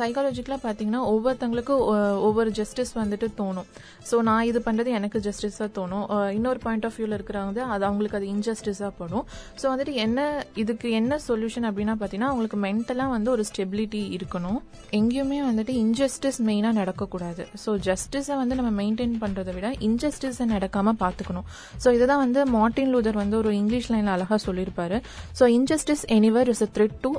சைக்காலஜிக்கலாக 0.00 0.60
பார்த்தீங்கன்னா 0.66 0.90
பார்த்தீங்கன்னா 0.92 1.10
ஒவ்வொருத்தங்களுக்கும் 1.12 1.82
ஒவ்வொரு 2.28 2.50
ஜஸ்டிஸ் 2.58 2.92
வந்துட்டு 3.00 3.26
தோணும். 3.40 3.68
ஸோ 4.08 4.16
நான் 4.28 4.46
இது 4.50 4.58
பண்ணுறது 4.66 4.90
எனக்கு 4.98 5.18
ஜஸ்டிஸாக 5.26 5.68
தோணும். 5.78 6.06
இன்னொரு 6.38 6.60
பாயிண்ட் 6.64 6.86
ஆஃப் 6.88 6.96
வியூவில் 6.98 7.16
இருக்கிறவங்க 7.18 7.60
அது 7.74 7.82
அவங்களுக்கு 7.88 8.18
அது 8.20 8.28
இன்ஜஸ்டிஸாக 8.34 8.90
படும். 9.00 9.24
ஸோ 9.60 9.64
வந்துட்டு 9.72 9.94
என்ன 10.04 10.20
இதுக்கு 10.62 10.88
என்ன 11.00 11.18
சொல்யூஷன் 11.28 11.66
அப்படின்னா 11.70 11.94
பார்த்தீங்கன்னா 12.00 12.30
அவங்களுக்கு 12.32 12.58
மென்டலாக 12.66 13.14
வந்து 13.16 13.30
ஒரு 13.36 13.44
ஸ்டெபிலிட்டி 13.50 14.02
இருக்கணும். 14.18 14.60
எங்கேயுமே 15.00 15.40
வந்துட்டு 15.50 15.74
இன்ஜஸ்டிஸ் 15.84 16.40
மெயினாக 16.48 16.74
நடக்கக்கூடாது. 16.80 17.44
ஸோ 17.64 17.72
ஜஸ்டிஸை 17.88 18.36
வந்து 18.42 18.56
நம்ம 18.60 18.72
மெயின்டைன் 18.82 19.16
பண்ணுறதை 19.24 19.54
விட 19.58 19.70
இன்ஜஸ்டிஸை 19.88 20.46
நடக்காமல் 20.54 20.98
பார்த்துக்கணும் 21.04 21.48
ஸோ 21.84 21.88
இதுதான் 21.98 22.22
வந்து 22.26 22.40
மார்டின் 22.56 22.92
லூதர் 22.94 23.20
வந்து 23.22 23.36
ஒரு 23.42 23.50
இங்கிலீஷ் 23.60 23.90
லைனில் 23.92 24.14
அழகாக 24.16 24.40
சொல்லியிருப்பாரு. 24.48 24.98
So 25.38 25.44
injustice 25.58 26.04
anywhere 26.18 26.50
is 26.54 26.64
a 26.66 26.70
threat 26.76 26.98
to 27.04 27.10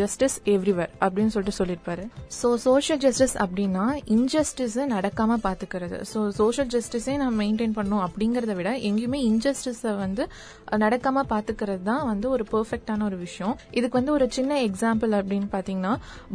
justice 0.00 0.36
everywhere 0.54 0.92
அப்படின்னு 1.04 1.32
சொல்லிட்டு 1.34 1.58
சொல்லியிருப்பாரு. 1.60 2.04
ஸோ 2.40 2.48
சோஷியல் 2.64 3.00
ஜஸ்டிஸ் 3.04 3.34
அப்படின்னா 3.44 3.84
இன்ஜஸ்டிஸை 4.14 4.84
நடக்காமல் 4.92 5.40
பார்த்துக்கிறது 5.46 5.96
ஸோ 6.10 6.18
சோஷியல் 6.38 6.68
ஜஸ்டிஸே 6.74 7.14
நம்ம 7.22 7.32
மெயின்டைன் 7.42 7.74
பண்ணோம் 7.78 8.02
அப்படிங்கிறத 8.06 8.52
விட 8.58 8.70
எங்கேயுமே 8.88 9.18
இன்ஜஸ்டிஸை 9.30 9.92
வந்து 10.02 10.24
நடக்காமல் 10.84 11.28
பார்த்துக்கிறது 11.32 11.82
தான் 11.88 12.04
வந்து 12.10 12.26
ஒரு 12.34 12.44
பெர்ஃபெக்டான 12.52 13.04
ஒரு 13.08 13.16
விஷயம். 13.24 13.54
இதுக்கு 13.78 13.98
வந்து 14.00 14.12
ஒரு 14.16 14.26
சின்ன 14.36 14.60
எக்ஸாம்பிள் 14.68 15.14
அப்படின்னு 15.18 15.48
பார்த்தீங்கன்னா 15.54 15.92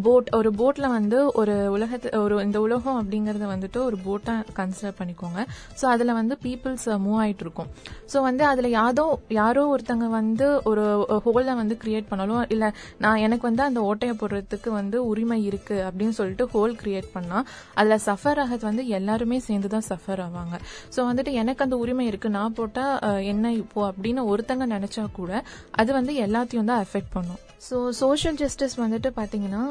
போட் 0.08 0.30
ஒரு 0.40 0.52
போட்டில் 0.60 0.88
வந்து 0.98 1.20
ஒரு 1.42 1.56
உலகத்து 1.76 2.12
ஒரு 2.26 2.38
இந்த 2.48 2.60
உலகம் 2.66 3.00
அப்படிங்கிறத 3.02 3.48
வந்துட்டு 3.54 3.82
ஒரு 3.88 4.00
போட்டை 4.08 4.36
கன்சிடர் 4.60 4.98
பண்ணிக்கோங்க. 5.00 5.40
ஸோ 5.80 5.88
அதில் 5.94 6.14
வந்து 6.20 6.38
பீப்புள்ஸ் 6.46 6.88
மூவ் 7.06 7.20
ஆகிட்டு 7.24 7.46
இருக்கும். 7.48 7.72
ஸோ 8.14 8.18
வந்து 8.28 8.46
அதில் 8.52 8.70
யாதோ 8.80 9.08
யாரோ 9.42 9.66
ஒருத்தங்க 9.76 10.10
வந்து 10.20 10.50
ஒரு 10.72 10.86
ஹோலை 11.28 11.56
வந்து 11.64 11.78
கிரியேட் 11.86 12.10
பண்ணாலும் 12.14 12.46
இல்லை 12.56 12.72
நான் 13.06 13.24
எனக்கு 13.26 13.48
வந்து 13.52 13.66
அந்த 13.70 13.82
ஓட்டையை 13.90 14.16
போடுறதுக்கு 14.22 14.72
வந்து 14.80 14.98
உரிமை 15.12 15.42
இருக்குது 15.50 15.84
அப்படின்னு 15.96 16.18
சொல்லிட்டு 16.20 16.46
ஹோல் 16.54 16.74
கிரியேட் 16.84 17.10
பண்ணா 17.14 17.40
அதுல 17.80 17.98
சஃபர் 18.08 18.40
ஆகிறது 18.44 18.64
வந்து 18.70 18.86
எல்லாருமே 18.98 19.40
சேர்ந்து 19.48 19.70
தான் 19.76 19.88
சஃபர் 19.90 20.22
ஆவாங்க. 20.28 20.56
ஸோ 20.96 21.00
வந்துட்டு 21.10 21.32
எனக்கு 21.42 21.64
அந்த 21.68 21.78
உரிமை 21.84 22.06
இருக்கு. 22.12 22.30
நான் 22.38 22.56
போட்டா 22.60 22.86
என்ன 23.34 23.54
இப்போ 23.64 23.82
அப்படின்னு 23.92 24.24
ஒருத்தங்க 24.34 24.68
நினைச்சா 24.76 25.06
கூட 25.20 25.44
அது 25.82 25.92
வந்து 26.00 26.16
எல்லாத்தையும் 26.28 26.72
தான் 26.72 26.84
அஃபெக்ட் 26.86 27.14
பண்ணும். 27.18 27.42
ஸோ 27.68 27.76
சோஷியல் 28.00 28.38
ஜஸ்டிஸ் 28.42 28.76
வந்துட்டு 28.82 29.10
பார்த்தீங்கன்னா 29.18 29.62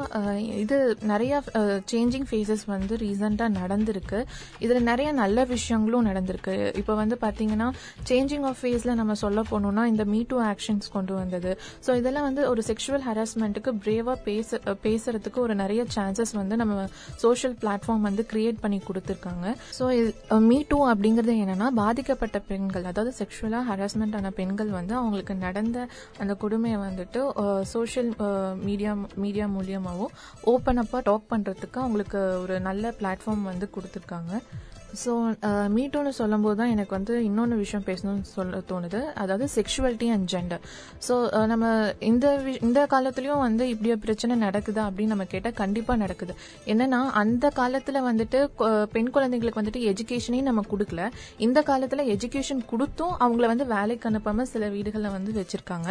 இது 0.63 0.77
நிறைய 1.11 1.33
சேஞ்சிங் 1.91 2.25
ஃபேஸஸ் 2.29 2.63
வந்து 2.71 2.93
ரீசெண்டாக 3.03 3.49
நடந்திருக்கு. 3.59 4.19
இதில் 4.65 4.87
நிறைய 4.89 5.09
நல்ல 5.19 5.45
விஷயங்களும் 5.53 6.07
நடந்திருக்கு. 6.09 6.55
இப்போ 6.81 6.93
வந்து 7.01 7.17
பார்த்தீங்கன்னா 7.23 7.67
சேஞ்சிங் 8.09 8.45
ஆஃப் 8.49 8.59
ஃபேஸில் 8.61 8.93
நம்ம 9.01 9.15
சொல்ல 9.23 9.43
போனோம்னா 9.51 9.83
இந்த 9.91 10.05
மீ 10.13 10.19
டூ 10.31 10.39
ஆக்ஷன்ஸ் 10.51 10.89
கொண்டு 10.95 11.13
வந்தது. 11.21 11.53
ஸோ 11.85 11.95
இதெல்லாம் 11.99 12.27
வந்து 12.29 12.43
ஒரு 12.51 12.63
செக்ஷுவல் 12.69 13.05
ஹராஸ்மெண்ட்டுக்கு 13.09 13.73
பிரேவாக 13.85 14.17
பேச 14.27 14.59
பேசுறதுக்கு 14.87 15.41
ஒரு 15.45 15.55
நிறைய 15.63 15.85
சான்சஸ் 15.97 16.33
வந்து 16.41 16.57
நம்ம 16.63 16.85
சோஷியல் 17.23 17.55
பிளாட்ஃபார்ம் 17.63 18.05
வந்து 18.09 18.25
கிரியேட் 18.33 18.61
பண்ணி 18.65 18.81
கொடுத்துருக்காங்க. 18.89 19.55
ஸோ 19.79 19.85
மீ 20.49 20.59
டூ 20.73 20.81
அப்படிங்கிறது 20.91 21.37
என்னன்னா 21.45 21.69
பாதிக்கப்பட்ட 21.81 22.37
பெண்கள் 22.51 22.89
அதாவது 22.91 23.13
செக்ஷுவலாக 23.21 23.63
ஹராஸ்மெண்ட் 23.71 24.19
ஆன 24.21 24.33
பெண்கள் 24.41 24.71
வந்து 24.79 24.95
அவங்களுக்கு 25.01 25.35
நடந்த 25.47 25.87
அந்த 26.21 26.35
கொடுமையை 26.45 26.79
வந்துட்டு 26.85 27.21
சோஷியல் 27.85 28.11
மீடியா 28.67 28.91
uh, 28.93 29.07
மீடியா 29.23 29.45
மூலியமாகவும் 29.55 30.13
ஓப்பன் 30.51 30.79
அப்பாக 30.81 31.01
டாக் 31.07 31.27
பண்ணுறதுக்கு 31.31 31.77
அவங்களுக்கு 31.81 32.19
ஒரு 32.43 32.55
நல்ல 32.67 32.93
பிளாட்ஃபார்ம் 32.99 33.43
வந்து 33.49 33.65
கொடுத்துருக்காங்க. 33.75 34.31
ஸோ 35.03 35.11
மீட்டோன்னு 35.75 36.11
uh, 36.11 36.17
சொல்லும்போது 36.19 36.55
தான் 36.59 36.71
எனக்கு 36.73 36.93
வந்து 36.97 37.13
இன்னொன்று 37.27 37.55
விஷயம் 37.61 37.85
பேசணும்னு 37.87 38.27
சொல்ல 38.33 38.59
தோணுது. 38.71 38.99
அதாவது 39.23 39.45
செக்ஷுவலிட்டி 39.55 40.07
அண்ட் 40.15 40.27
ஜெண்டர் 40.33 40.61
ஸோ 41.07 41.15
நம்ம 41.51 41.65
இந்த 42.09 42.27
வி- 42.45 42.59
இந்த 42.67 42.81
காலத்துலேயும் 42.93 43.41
வந்து 43.45 43.63
இப்படி 43.73 43.91
ஒரு 43.95 44.01
பிரச்சனை 44.05 44.35
நடக்குதா 44.45 44.83
அப்படின்னு 44.89 45.13
நம்ம 45.13 45.25
கேட்டால் 45.33 45.57
கண்டிப்பாக 45.61 45.99
நடக்குது. 46.03 46.35
என்னன்னா 46.73 46.99
அந்த 47.21 47.45
காலத்தில் 47.59 47.99
வந்துட்டு 48.09 48.39
பெண் 48.95 49.11
குழந்தைங்களுக்கு 49.15 49.61
வந்துட்டு 49.61 49.83
எஜுகேஷனே 49.91 50.41
நம்ம 50.49 50.63
கொடுக்கல. 50.73 51.01
இந்த 51.47 51.61
காலத்தில் 51.71 52.03
எஜுகேஷன் 52.15 52.63
கொடுத்தும் 52.71 53.15
அவங்கள 53.25 53.45
வந்து 53.53 53.67
வேலைக்கு 53.75 54.09
அனுப்பாமல் 54.11 54.49
சில 54.53 54.69
வீடுகளில் 54.75 55.15
வந்து 55.17 55.33
வச்சுருக்காங்க. 55.39 55.89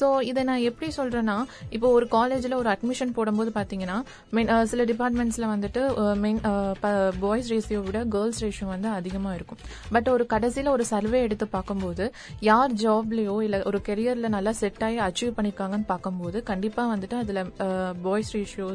ஸோ 0.00 0.08
இதை 0.30 0.44
நான் 0.50 0.66
எப்படி 0.70 0.90
சொல்கிறேன்னா 1.00 1.38
இப்போ 1.78 1.90
ஒரு 1.98 2.08
காலேஜில் 2.16 2.58
ஒரு 2.62 2.70
அட்மிஷன் 2.74 3.16
போடும்போது 3.18 3.52
பார்த்தீங்கன்னா 3.58 3.98
சில 4.72 4.82
டிபார்ட்மெண்ட்ஸில் 4.92 5.50
வந்துட்டு 5.54 5.82
மென் 6.24 6.40
பாய்ஸ் 7.24 7.52
ரேஷியோ 7.54 7.82
விட 7.88 8.00
கேர்ள்ஸ் 8.14 8.42
கான்சன்ட்ரேஷன் 8.44 8.72
வந்து 8.74 8.88
அதிகமாக 8.98 9.36
இருக்கும் 9.38 9.60
பட் 9.94 10.08
ஒரு 10.14 10.24
கடைசியில் 10.32 10.70
ஒரு 10.74 10.84
சர்வே 10.92 11.18
எடுத்து 11.26 11.46
பார்க்கும்போது 11.54 12.04
யார் 12.48 12.72
ஜாப்லேயோ 12.82 13.36
இல்லை 13.46 13.58
ஒரு 13.70 13.78
கெரியரில் 13.88 14.34
நல்லா 14.36 14.52
செட் 14.60 14.82
ஆகி 14.86 14.98
அச்சீவ் 15.06 15.34
பண்ணிருக்காங்கன்னு 15.36 15.88
பார்க்கும்போது 15.92 16.38
கண்டிப்பாக 16.50 16.88
வந்துட்டு 16.92 17.16
அதில் 17.22 17.40
பாய்ஸ் 18.06 18.32
ரேஷியோ 18.36 18.68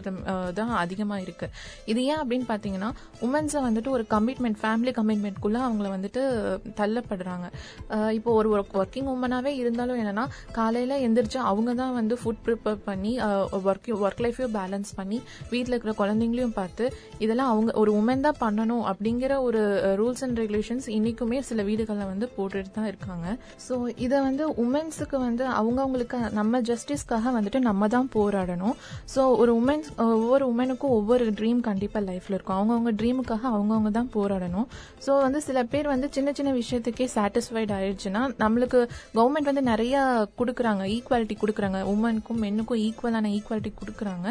தான் 0.59 0.73
அதிகமாக 0.83 1.25
இருக்குது 1.25 1.53
இது 1.91 1.99
ஏன் 2.11 2.21
அப்படின்னு 2.21 2.47
பார்த்தீங்கன்னா 2.51 2.89
உமன்ஸை 3.27 3.61
வந்துட்டு 3.67 3.91
ஒரு 3.97 4.05
கமிட்மெண்ட் 4.15 4.59
ஃபேமிலி 4.63 4.93
கமிட்மெண்ட்குள்ளே 4.99 5.61
அவங்கள 5.67 5.87
வந்துட்டு 5.95 6.21
தள்ளப்படுறாங்க. 6.81 7.45
இப்போ 8.17 8.29
ஒரு 8.39 8.49
ஒர்க்கிங் 8.81 9.09
உமனாகவே 9.13 9.53
இருந்தாலும் 9.61 9.99
என்னன்னா 10.01 10.25
காலையில் 10.57 10.95
எந்திரிச்சு 11.05 11.39
அவங்க 11.51 11.71
தான் 11.81 11.95
வந்து 11.99 12.15
ஃபுட் 12.21 12.43
ப்ரிப்பேர் 12.45 12.79
பண்ணி 12.89 13.13
ஒர்க் 13.67 13.89
ஒர்க் 14.03 14.23
லைஃபையும் 14.25 14.55
பேலன்ஸ் 14.59 14.91
பண்ணி 14.99 15.17
வீட்டில் 15.53 15.73
இருக்கிற 15.73 15.93
குழந்தைங்களையும் 16.01 16.57
பார்த்து 16.59 16.85
இதெல்லாம் 17.25 17.51
அவங்க 17.53 17.71
ஒரு 17.81 17.91
உமன் 17.99 18.25
தான் 18.27 18.39
பண்ணணும் 18.41 18.83
அப்படிங்கிற 18.89 19.33
ஒரு 19.41 19.48
ஒரு 19.49 19.61
ரூல்ஸ் 20.01 20.23
அண்ட் 20.25 20.39
ரெகுலேஷன்ஸ் 20.43 20.87
இன்னைக்குமே 20.97 21.39
சில 21.49 21.63
வீடுகளில் 21.69 22.09
வந்து 22.11 22.27
போட்டுட்டு 22.37 22.71
தான் 22.77 22.89
இருக்காங்க. 22.91 23.27
ஸோ 23.67 23.73
இதை 24.05 24.17
வந்து 24.27 24.43
உமன்ஸுக்கு 24.63 25.17
வந்து 25.27 25.43
அவங்கவுங்களுக்கு 25.59 26.17
நம்ம 26.39 26.61
ஜஸ்டிஸ்க்காக 26.71 27.33
வந்துட்டு 27.37 27.59
நம்ம 27.69 27.87
தான் 27.95 28.09
போராடணும். 28.17 28.75
ஸோ 29.13 29.21
ஒரு 29.41 29.51
உமன்ஸ் 29.61 29.89
ஒவ்வொரு 30.07 30.45
உமனுக்கும் 30.53 30.95
ஒவ்வொரு 30.99 31.25
ட்ரீம் 31.39 31.61
கண்டிப்பாக 31.69 32.03
லைஃப்ல 32.09 32.35
இருக்கும். 32.37 32.57
அவங்கவுங்க 32.59 32.93
ட்ரீமுக்காக 33.01 33.45
அவங்கவுங்க 33.53 33.91
தான் 33.99 34.11
போராடணும். 34.17 34.67
ஸோ 35.05 35.11
வந்து 35.25 35.41
சில 35.47 35.63
பேர் 35.73 35.87
வந்து 35.93 36.09
சின்ன 36.17 36.33
சின்ன 36.39 36.53
விஷயத்துக்கே 36.59 37.07
சாட்டிஸ்ஃபைட் 37.15 37.73
ஆயிடுச்சுன்னா 37.77 38.23
நம்மளுக்கு 38.43 38.81
கவர்மெண்ட் 39.19 39.49
வந்து 39.51 39.63
நிறையா 39.71 40.01
கொடுக்குறாங்க. 40.41 40.83
ஈக்குவாலிட்டி 40.95 41.37
கொடுக்குறாங்க. 41.43 41.81
உமனுக்கும் 41.93 42.41
மென்னுக்கும் 42.45 42.81
ஈக்குவலான 42.87 43.31
ஈக்குவாலிட்டி 43.37 43.73
கொடுக்குறாங்க. 43.81 44.27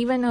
ஈவன் 0.00 0.26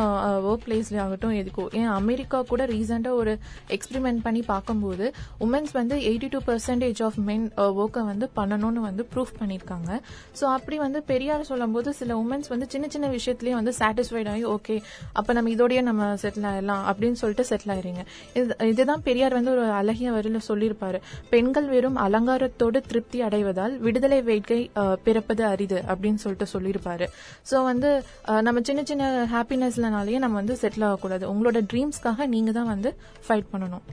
ஒர்க் 0.49 0.65
பிளேஸ்ல 0.67 0.99
ஆகட்டும் 1.05 1.37
எதுக்கும் 1.41 1.69
ஏன் 1.81 1.91
அமெரிக்கா 1.99 2.39
கூட 2.51 2.61
ரீசெண்டாக 2.73 3.21
ஒரு 3.21 3.35
எக்ஸ்பிரிமெண்ட் 3.77 4.22
பண்ணி 4.23 4.41
பார்க்கும்போது 4.41 5.13
உமன்ஸ் 5.39 5.73
வந்து 5.73 5.95
eighty 5.95 6.29
two 6.29 6.39
percentage 6.47 7.03
of 7.03 7.19
men 7.29 7.51
ஒர்க்கை 7.57 8.05
வந்து 8.05 8.29
பண்ணணும்னு 8.35 8.83
வந்து 8.89 9.07
ப்ரூஃப் 9.15 9.35
பண்ணியிருக்காங்க. 9.39 9.91
ஸோ 10.39 10.43
அப்படி 10.43 10.77
வந்து 10.77 11.03
பெரியார் 11.03 11.43
சொல்லும்போது 11.43 11.93
சில 11.93 12.15
உமன்ஸ் 12.15 12.49
வந்து 12.49 12.67
சின்ன 12.69 12.87
சின்ன 12.87 13.07
விஷயத்துலயே 13.07 13.51
வந்து 13.51 13.73
சாட்டிஸ்ஃபைட் 13.79 14.29
ஆகி 14.29 14.45
ஓகே 14.45 14.81
அப்போ 15.13 15.33
நம்ம 15.33 15.49
இதோடய 15.49 15.81
நம்ம 15.81 16.13
செட்டில் 16.13 16.47
ஆயிடலாம் 16.51 16.83
அப்படின்னு 16.89 17.11
சொல்லிட்டு 17.11 17.55
செட்டில் 17.55 17.71
ஆயிருங்க. 17.75 18.05
இது- 18.33 18.63
இதுதான் 18.63 19.01
பெரியார் 19.03 19.33
வந்து 19.33 19.51
ஒரு 19.51 19.63
அழகிய 19.69 20.11
வரையில் 20.11 20.41
சொல்லியிருப்பாரு. 20.47 21.01
பெண்கள் 21.29 21.67
வெறும் 21.67 21.97
அலங்காரத்தோடு 21.97 22.81
திருப்தி 22.87 23.21
அடைவதால் 23.21 23.77
விடுதலை 23.77 24.21
வேட்கை 24.21 24.71
uh, 24.75 24.93
பிறப்பது 25.03 25.43
அரிது 25.45 25.83
அப்படின்னு 25.87 26.15
சொல்லிட்டு 26.15 26.59
சொல்லியிருப்பாரு. 26.59 27.07
ஸோ 27.51 27.63
வந்து 27.63 28.03
uh, 28.27 28.41
நம்ம 28.41 28.59
சின்ன 28.63 28.83
சின்ன 28.83 29.27
ஹாப்பினஸ்லனாலேயே 29.33 30.17
நம்ம 30.17 30.35
வந்து 30.35 30.57
செட்டில் 30.61 30.85
ஆகக்கூடாது. 30.85 31.33
உங்களோட 31.33 31.61
ட்ரீம்ஸ்க்காக 31.73 32.25
நீங்கள் 32.25 32.53
தான் 32.53 32.65
வந்து 32.65 32.95
ஃபைட் 33.27 33.49
பண்ணணும். 33.53 33.83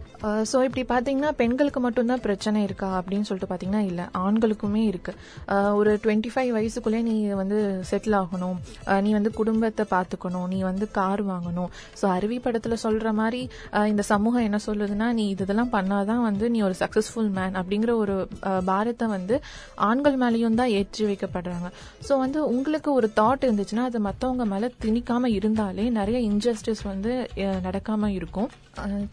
ஸோ 0.50 0.56
இப்படி 0.66 0.82
பார்த்தீங்கன்னா 0.92 1.30
பெண்களுக்கு 1.40 1.80
மட்டும்தான் 1.84 2.22
பிரச்சனை 2.26 2.58
இருக்கா 2.68 2.88
அப்படின்னு 2.98 3.26
சொல்லிட்டு 3.28 3.50
பார்த்தீங்கன்னா 3.50 3.82
இல்லை. 3.90 4.04
ஆண்களுக்குமே 4.24 4.82
இருக்கு. 4.90 5.12
ஒரு 5.78 5.92
டுவெண்ட்டி 6.04 6.30
ஃபைவ் 6.34 6.50
வயசுக்குள்ளே 6.56 7.00
நீ 7.08 7.14
வந்து 7.42 7.58
செட்டில் 7.90 8.16
ஆகணும். 8.22 8.56
நீ 9.06 9.12
வந்து 9.18 9.32
குடும்பத்தை 9.40 9.86
பார்த்துக்கணும் 9.94 10.48
நீ 10.54 10.58
வந்து 10.70 10.88
கார் 10.98 11.22
வாங்கணும். 11.30 11.70
ஸோ 12.00 12.04
அருவி 12.16 12.38
படத்தில் 12.46 12.82
சொல்கிற 12.84 13.12
மாதிரி 13.20 13.40
இந்த 13.92 14.02
சமூகம் 14.12 14.46
என்ன 14.48 14.60
சொல்லுதுன்னா 14.68 15.08
நீ 15.20 15.26
இதெல்லாம் 15.34 15.72
பண்ணாதான் 15.76 16.22
வந்து 16.28 16.48
நீ 16.54 16.60
ஒரு 16.68 16.76
சக்சஸ்ஃபுல் 16.82 17.30
மேன் 17.38 17.58
அப்படிங்கிற 17.62 17.94
ஒரு 18.02 18.16
பாரத்தை 18.70 19.08
வந்து 19.16 19.36
ஆண்கள் 19.90 20.18
மேலேயும் 20.24 20.58
தான் 20.60 20.74
ஏற்றி 20.80 21.04
வைக்கப்படுறாங்க. 21.10 21.68
ஸோ 22.08 22.12
வந்து 22.24 22.38
உங்களுக்கு 22.54 22.90
ஒரு 22.98 23.10
தாட் 23.20 23.46
இருந்துச்சுன்னா 23.48 23.86
அது 23.90 24.00
மற்றவங்க 24.08 24.46
மேலே 24.54 24.70
திணிக்காமல் 24.84 25.36
இருந்தாலே 25.38 25.86
நிறைய 26.00 26.18
இன்ஜஸ்டிஸ் 26.30 26.84
வந்து 26.92 27.12
நடக்காமல் 27.68 28.16
இருக்கும். 28.20 28.50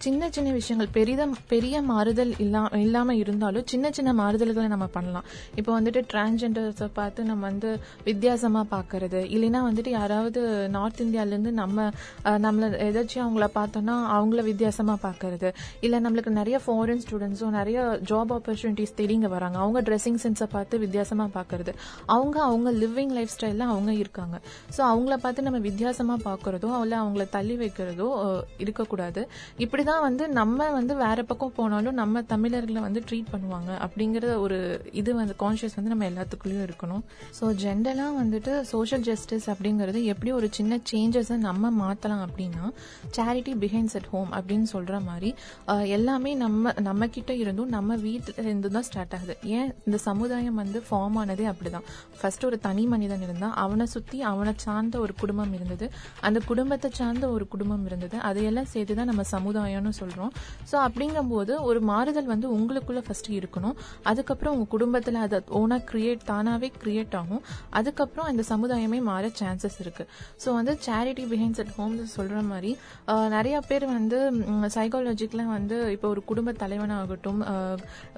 சின்ன 0.05 0.29
சின்ன 0.35 0.49
விஷயங்கள் 0.57 0.95
பெரிதம் 0.97 1.33
பெரிய 1.53 1.75
மாறுதல் 1.91 2.33
இல்லா 2.45 2.61
இல்லாம 2.85 3.15
இருந்தாலும் 3.23 3.67
சின்ன 3.71 3.91
சின்ன 3.97 4.13
மாறுதல்களை 4.21 4.67
நம்ம 4.75 4.89
பண்ணலாம். 4.97 5.27
இப்போ 5.59 5.71
வந்துட்டு 5.77 6.03
டிரான்ஸ்ஜெண்டர்ஸை 6.13 6.89
பார்த்து 6.99 7.29
நம்ம 7.31 7.45
வந்து 7.49 7.71
வித்தியாசமா 8.09 8.63
பார்க்கறது 8.75 9.21
இல்லைன்னா 9.35 9.61
வந்துட்டு 9.69 9.93
யாராவது 9.99 10.41
நார்த் 10.77 11.03
இந்தியாலேருந்து 11.07 11.53
நம்ம 11.63 11.89
நம்மளை 12.47 12.69
எதாச்சும் 12.87 13.05
ஏதாச்சும் 13.07 13.25
அவங்கள 13.25 13.45
பார்த்தோம்னா 13.57 13.95
அவங்கள 14.15 14.41
வித்தியாசமா 14.49 14.93
பார்க்கறது. 15.05 15.49
இல்லை 15.85 15.97
நம்மளுக்கு 16.05 16.31
நிறைய 16.39 16.57
ஃபாரின் 16.65 17.01
ஸ்டூடெண்ட்ஸும் 17.03 17.55
நிறைய 17.59 17.77
ஜாப் 18.09 18.31
ஆப்பர்ச்சுனிட்டிஸ் 18.37 18.95
தேடி 18.99 19.15
வராங்க. 19.35 19.57
அவங்க 19.63 19.79
ட்ரெஸ்ஸிங் 19.87 20.19
சென்ஸை 20.23 20.47
பார்த்து 20.55 20.75
வித்தியாசமா 20.85 21.25
பார்க்கறது. 21.37 21.71
அவங்க 22.15 22.37
அவங்க 22.49 22.69
லிவிங் 22.83 23.13
லைஃப் 23.17 23.33
ஸ்டைல்ல 23.35 23.65
அவங்க 23.73 23.91
இருக்காங்க. 24.03 24.35
ஸோ 24.75 24.81
அவங்கள 24.91 25.15
பார்த்து 25.25 25.47
நம்ம 25.47 25.61
வித்தியாசமா 25.69 26.17
பார்க்குறதோ 26.27 26.71
இல்ல 26.83 26.95
அவங்கள 27.03 27.25
தள்ளி 27.37 27.57
வைக்கிறதோ 27.63 28.09
இருக்கக்கூடாது 28.63 28.65
இருக்கக்கூடாது. 28.65 29.21
இப்படிதான் 29.65 30.03
வந்து 30.07 30.23
நம்ம 30.39 30.69
வந்து 30.77 30.86
வேற 30.95 31.23
பக்கம் 31.23 31.53
போனாலும் 31.57 31.97
நம்ம 31.99 32.21
தமிழர்களை 32.31 32.81
வந்து 32.85 33.01
ட்ரீட் 33.09 33.31
பண்ணுவாங்க 33.33 33.71
அப்படிங்கிற 33.85 34.25
ஒரு 34.45 34.57
இது 34.91 35.15
வந்து 35.15 35.35
கான்ஷியஸ் 35.43 35.75
வந்து 35.77 35.91
நம்ம 35.93 36.05
எல்லாத்துக்குள்ளேயும் 36.11 36.65
இருக்கணும். 36.67 37.03
ஸோ 37.39 37.45
ஜென்ரலாக 37.63 38.13
வந்துட்டு 38.21 38.53
சோஷியல் 38.71 39.03
ஜஸ்டிஸ் 39.09 39.47
அப்படிங்கிறது 39.53 40.01
எப்படி 40.13 40.31
ஒரு 40.39 40.49
சின்ன 40.57 40.79
சேஞ்சஸை 40.91 41.37
நம்ம 41.47 41.71
மாற்றலாம் 41.81 42.23
அப்படின்னா 42.27 42.65
சேரிட்டி 43.17 43.55
பிஹைண்ட்ஸ் 43.63 43.97
அட் 43.99 44.09
ஹோம் 44.13 44.31
அப்படின்னு 44.39 44.67
சொல்கிற 44.73 44.99
மாதிரி 45.09 45.31
எல்லாமே 45.97 46.33
நம்ம 46.43 46.73
நம்ம 46.89 47.07
கிட்ட 47.17 47.31
இருந்தும் 47.43 47.71
நம்ம 47.77 47.95
வீட்டில் 48.05 48.41
இருந்து 48.43 48.71
தான் 48.75 48.87
ஸ்டார்ட் 48.89 49.15
ஆகுது. 49.17 49.35
ஏன்? 49.57 49.69
இந்த 49.87 49.97
சமுதாயம் 50.07 50.59
வந்து 50.61 50.81
ஃபார்ம் 50.89 51.17
ஆனதே 51.21 51.45
அப்படிதான். 51.51 51.85
ஃபர்ஸ்ட் 52.19 52.45
ஒரு 52.49 52.59
தனி 52.67 52.85
மனிதன் 52.93 53.23
இருந்தால் 53.27 53.55
அவனை 53.63 53.85
சுற்றி 53.95 54.19
அவனை 54.31 54.53
சார்ந்த 54.65 54.95
ஒரு 55.05 55.15
குடும்பம் 55.21 55.53
இருந்தது. 55.57 55.85
அந்த 56.27 56.39
குடும்பத்தை 56.49 56.91
சார்ந்த 56.99 57.25
ஒரு 57.35 57.47
குடும்பம் 57.53 57.85
இருந்தது. 57.89 58.15
அதையெல்லாம் 58.29 58.69
சேர்த்து 58.73 58.95
தான் 58.99 59.09
நம்ம 59.11 59.23
சமுதாயம்னு 59.35 59.93
சொல்கிறோம் 60.01 60.31
ஸோ 60.71 60.76
ஸோ 60.77 60.81
அப்படிங்கும்போது 60.87 61.61
ஒரு 61.61 61.81
மாறுதல் 61.81 62.25
வந்து 62.25 62.47
உங்களுக்குள்ள 62.57 62.99
ஃபர்ஸ்ட் 63.07 63.31
இருக்கணும். 63.31 63.75
அதுக்கப்புறம் 64.03 64.53
உங்க 64.53 64.65
குடும்பத்தில் 64.69 65.15
அதை 65.15 65.41
ஓனா 65.51 65.77
கிரியேட் 65.91 66.19
தானாவே 66.27 66.71
கிரியேட் 66.83 67.15
ஆகும். 67.15 67.41
அதுக்கப்புறம் 67.69 68.29
இந்த 68.31 68.43
சமுதாயமே 68.49 69.01
மாற 69.01 69.29
சான்சஸ் 69.39 69.79
இருக்கு. 69.79 70.07
ஸோ 70.45 70.53
வந்து 70.53 70.79
சேரிட்டி 70.85 71.23
பிஹைண்ட்ஸ் 71.31 71.59
அட் 71.59 71.75
ஹோம் 71.75 71.97
சொல்ற 72.17 72.47
மாதிரி 72.47 72.71
நிறைய 73.29 73.61
பேர் 73.67 73.85
வந்து 73.85 74.19
சைக்காலஜிக்கெலாம் 74.75 75.51
வந்து 75.57 75.91
இப்போ 75.91 76.07
ஒரு 76.09 76.23
குடும்ப 76.23 76.51
தலைவனாகட்டும் 76.51 77.39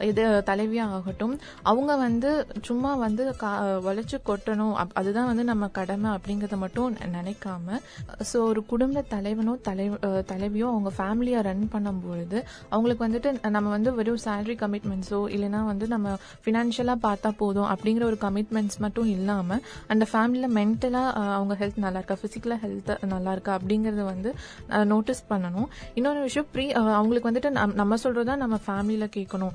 இது 0.02 0.44
தலைவியாக 0.46 0.90
ஆகட்டும் 0.90 1.40
அவங்க 1.64 1.96
வந்து 1.96 2.32
சும்மா 2.62 2.96
வந்து 2.96 3.36
கா- 3.42 3.88
கொட்டணும். 4.28 4.74
அப்- 4.74 4.94
அதுதான் 4.94 5.26
வந்து 5.26 5.44
நம்ம 5.44 5.68
கடமை 5.68 6.12
அப்படிங்கிறத 6.12 6.58
மட்டும் 6.58 6.96
நினைக்காம 7.14 7.78
ஸோ 8.34 8.38
ஒரு 8.38 8.66
குடும்ப 8.66 9.04
தலைவனோ 9.10 9.62
தலை 9.62 9.90
தலைவியோ 10.32 10.68
அவங்க 10.74 10.92
ஃபேமிலியை 10.98 11.42
ரன் 11.42 11.70
பண்ணும்பொழுது 11.72 12.38
அவங்களுக்கு 12.70 13.08
வந்துட்டு 13.08 13.50
நம்ம 13.50 13.70
வந்து 13.70 13.96
வெறும் 13.96 14.18
சேலரி 14.26 14.56
கமிட்மெண்ட்ஸோ 14.64 15.20
இல்லைனா 15.36 15.66
வந்து 15.66 15.88
நம்ம 15.88 16.18
ஃபினான்ஷியலாக 16.46 16.98
பார்த்தா 17.04 17.30
போதும் 17.38 17.66
அப்படிங்கிற 17.66 18.04
ஒரு 18.04 18.18
கமிட்மெண்ட்ஸ் 18.22 18.78
மட்டும் 18.78 19.06
இல்லாமல் 19.06 19.62
அந்த 19.88 20.06
ஃபேமிலியில் 20.12 20.56
மென்டலாக 20.60 21.12
அவங்க 21.38 21.54
ஹெல்த் 21.60 21.78
நல்லா 21.78 22.00
இருக்கா? 22.00 22.18
ஃபிசிக்கலாக 22.22 22.60
ஹெல்த் 22.66 23.06
நல்லா 23.06 23.32
இருக்கா? 23.32 23.60
அப்படிங்கறத 23.60 24.04
வந்து 24.04 24.34
நோட்டீஸ் 24.86 25.24
பண்ணணும். 25.30 25.66
இன்னொரு 25.94 26.20
விஷயம் 26.20 26.48
ப்ரீ 26.52 26.72
அவங்களுக்கு 26.72 27.32
வந்துட்டு 27.32 27.50
நம்ம- 27.50 27.74
நம்ம 27.74 27.96
சொல்றதா 28.04 28.36
நம்ம 28.36 28.60
ஃபேமிலியில் 28.68 29.12
கேட்கணும். 29.16 29.54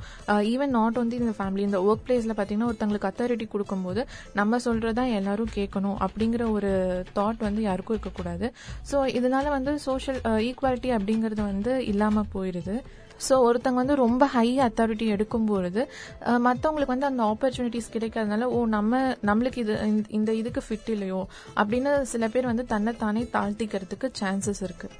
ஈவன் 0.52 0.66
நாட் 0.66 0.92
வந்து 0.92 1.18
இந்த 1.18 1.32
ஃபேமிலி 1.38 1.58
இந்த 1.58 1.78
ஒர்க் 1.88 2.08
பிளேஸில் 2.08 2.36
பார்த்தீங்கன்னா 2.36 2.70
ஒருத்தங்களுக்கு 2.70 3.10
அத்தாரிட்டி 3.10 3.48
கொடுக்கும்போது 3.48 4.06
நம்ம 4.34 4.56
சொல்றதா 4.56 5.14
எல்லாரும் 5.14 5.48
கேட்கணும் 5.54 5.96
அப்படிங்கிற 6.06 6.50
ஒரு 6.50 6.70
தாட் 7.14 7.38
வந்து 7.38 7.62
யாருக்கும் 7.62 7.96
இருக்கக்கூடாது. 7.96 8.46
ஸோ 8.90 8.96
இதனால 9.18 9.48
வந்து 9.48 9.78
சோஷியல் 9.86 10.20
ஈக்குவாலிட்டி 10.48 10.90
அப்படிங்கிறது 10.98 11.42
வந்து 11.50 11.86
இல்லாமல் 11.86 12.30
போயிடுது 12.34 12.74
ஸோ 13.20 13.34
ஒருத்தங்க 13.40 13.74
வந்து 13.74 13.94
ரொம்ப 13.94 14.26
ஹை 14.26 14.58
அத்தாரிட்டி 14.58 15.06
எடுக்கும்பொழுது 15.06 15.82
பொழுது 15.84 16.40
மற்றவங்களுக்கு 16.40 16.86
வந்து 16.86 17.06
அந்த 17.06 17.22
ஆப்பர்ச்சுனிட்டிஸ் 17.22 17.92
கிடைக்காதனால 17.92 18.42
ஓ 18.50 18.66
நம்ம 18.66 18.92
நம்மளுக்கு 19.22 19.56
இது 19.56 19.80
இந்த- 19.86 20.10
இந்த 20.10 20.34
இதுக்கு 20.34 20.62
ஃபிட் 20.68 20.90
இல்லையோ? 20.90 21.20
அப்படின்னு 21.56 22.02
சில 22.04 22.28
பேர் 22.28 22.44
வந்து 22.44 22.66
தன்னை 22.66 22.96
தானே 22.96 23.28
தாழ்த்திக்கிறதுக்கு 23.32 24.10
சான்சஸ் 24.20 24.62
இருக்குது 24.62 24.94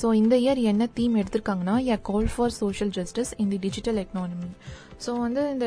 ஸோ 0.00 0.06
இந்த 0.20 0.34
இயர் 0.44 0.60
என்ன 0.70 0.84
theme 0.98 1.18
எடுத்திருக்காங்கன்னா 1.20 1.76
a 1.90 1.96
call 2.10 2.30
for 2.34 2.54
social 2.62 2.92
justice 2.98 3.32
in 3.42 3.52
the 3.52 3.58
digital 3.66 4.00
economy 4.02 4.50
so 5.04 5.12
வந்து 5.22 5.42
இந்த 5.52 5.66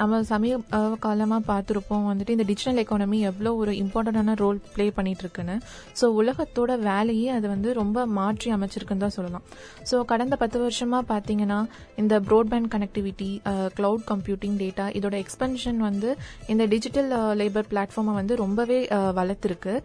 நம்ம 0.00 0.18
சமீப 0.30 0.78
காலமாக 1.04 1.42
பார்த்துருப்போம். 1.50 2.02
வந்துட்டு 2.10 2.34
இந்த 2.36 2.44
டிஜிட்டல் 2.50 2.80
எக்கானமி 2.82 3.18
எவ்வளோ 3.30 3.50
ஒரு 3.60 3.72
இம்பார்ட்டண்டான 3.82 4.34
ரோல் 4.42 4.58
ப்ளே 4.74 4.86
பண்ணிட்டு 4.98 5.22
இருக்குன்னு 5.24 5.56
ஸோ 6.00 6.08
உலகத்தோட 6.20 6.76
வேலையே 6.88 7.30
அது 7.36 7.46
வந்து 7.54 7.72
ரொம்ப 7.80 8.04
மாற்றி 8.18 8.50
அமைச்சிருக்குன்னு 8.56 9.04
தான் 9.06 9.16
சொல்லலாம். 9.16 9.46
ஸோ 9.90 10.04
கடந்த 10.12 10.36
பத்து 10.42 10.60
வருஷமாக 10.64 11.08
பார்த்தீங்கன்னா 11.12 11.60
இந்த 12.02 12.14
broadband 12.28 12.70
connectivity 12.76 13.30
cloud 13.80 14.06
computing 14.12 14.58
data 14.62 14.88
இதோட 15.00 15.16
எக்ஸ்பென்ஷன் 15.24 15.80
வந்து 15.88 16.10
இந்த 16.54 16.66
டிஜிட்டல் 16.74 17.10
லேபர் 17.42 17.70
பிளாட்ஃபார்மை 17.74 18.16
வந்து 18.20 18.36
ரொம்பவே 18.44 18.80
வளர்த்துருக்கு. 19.20 19.76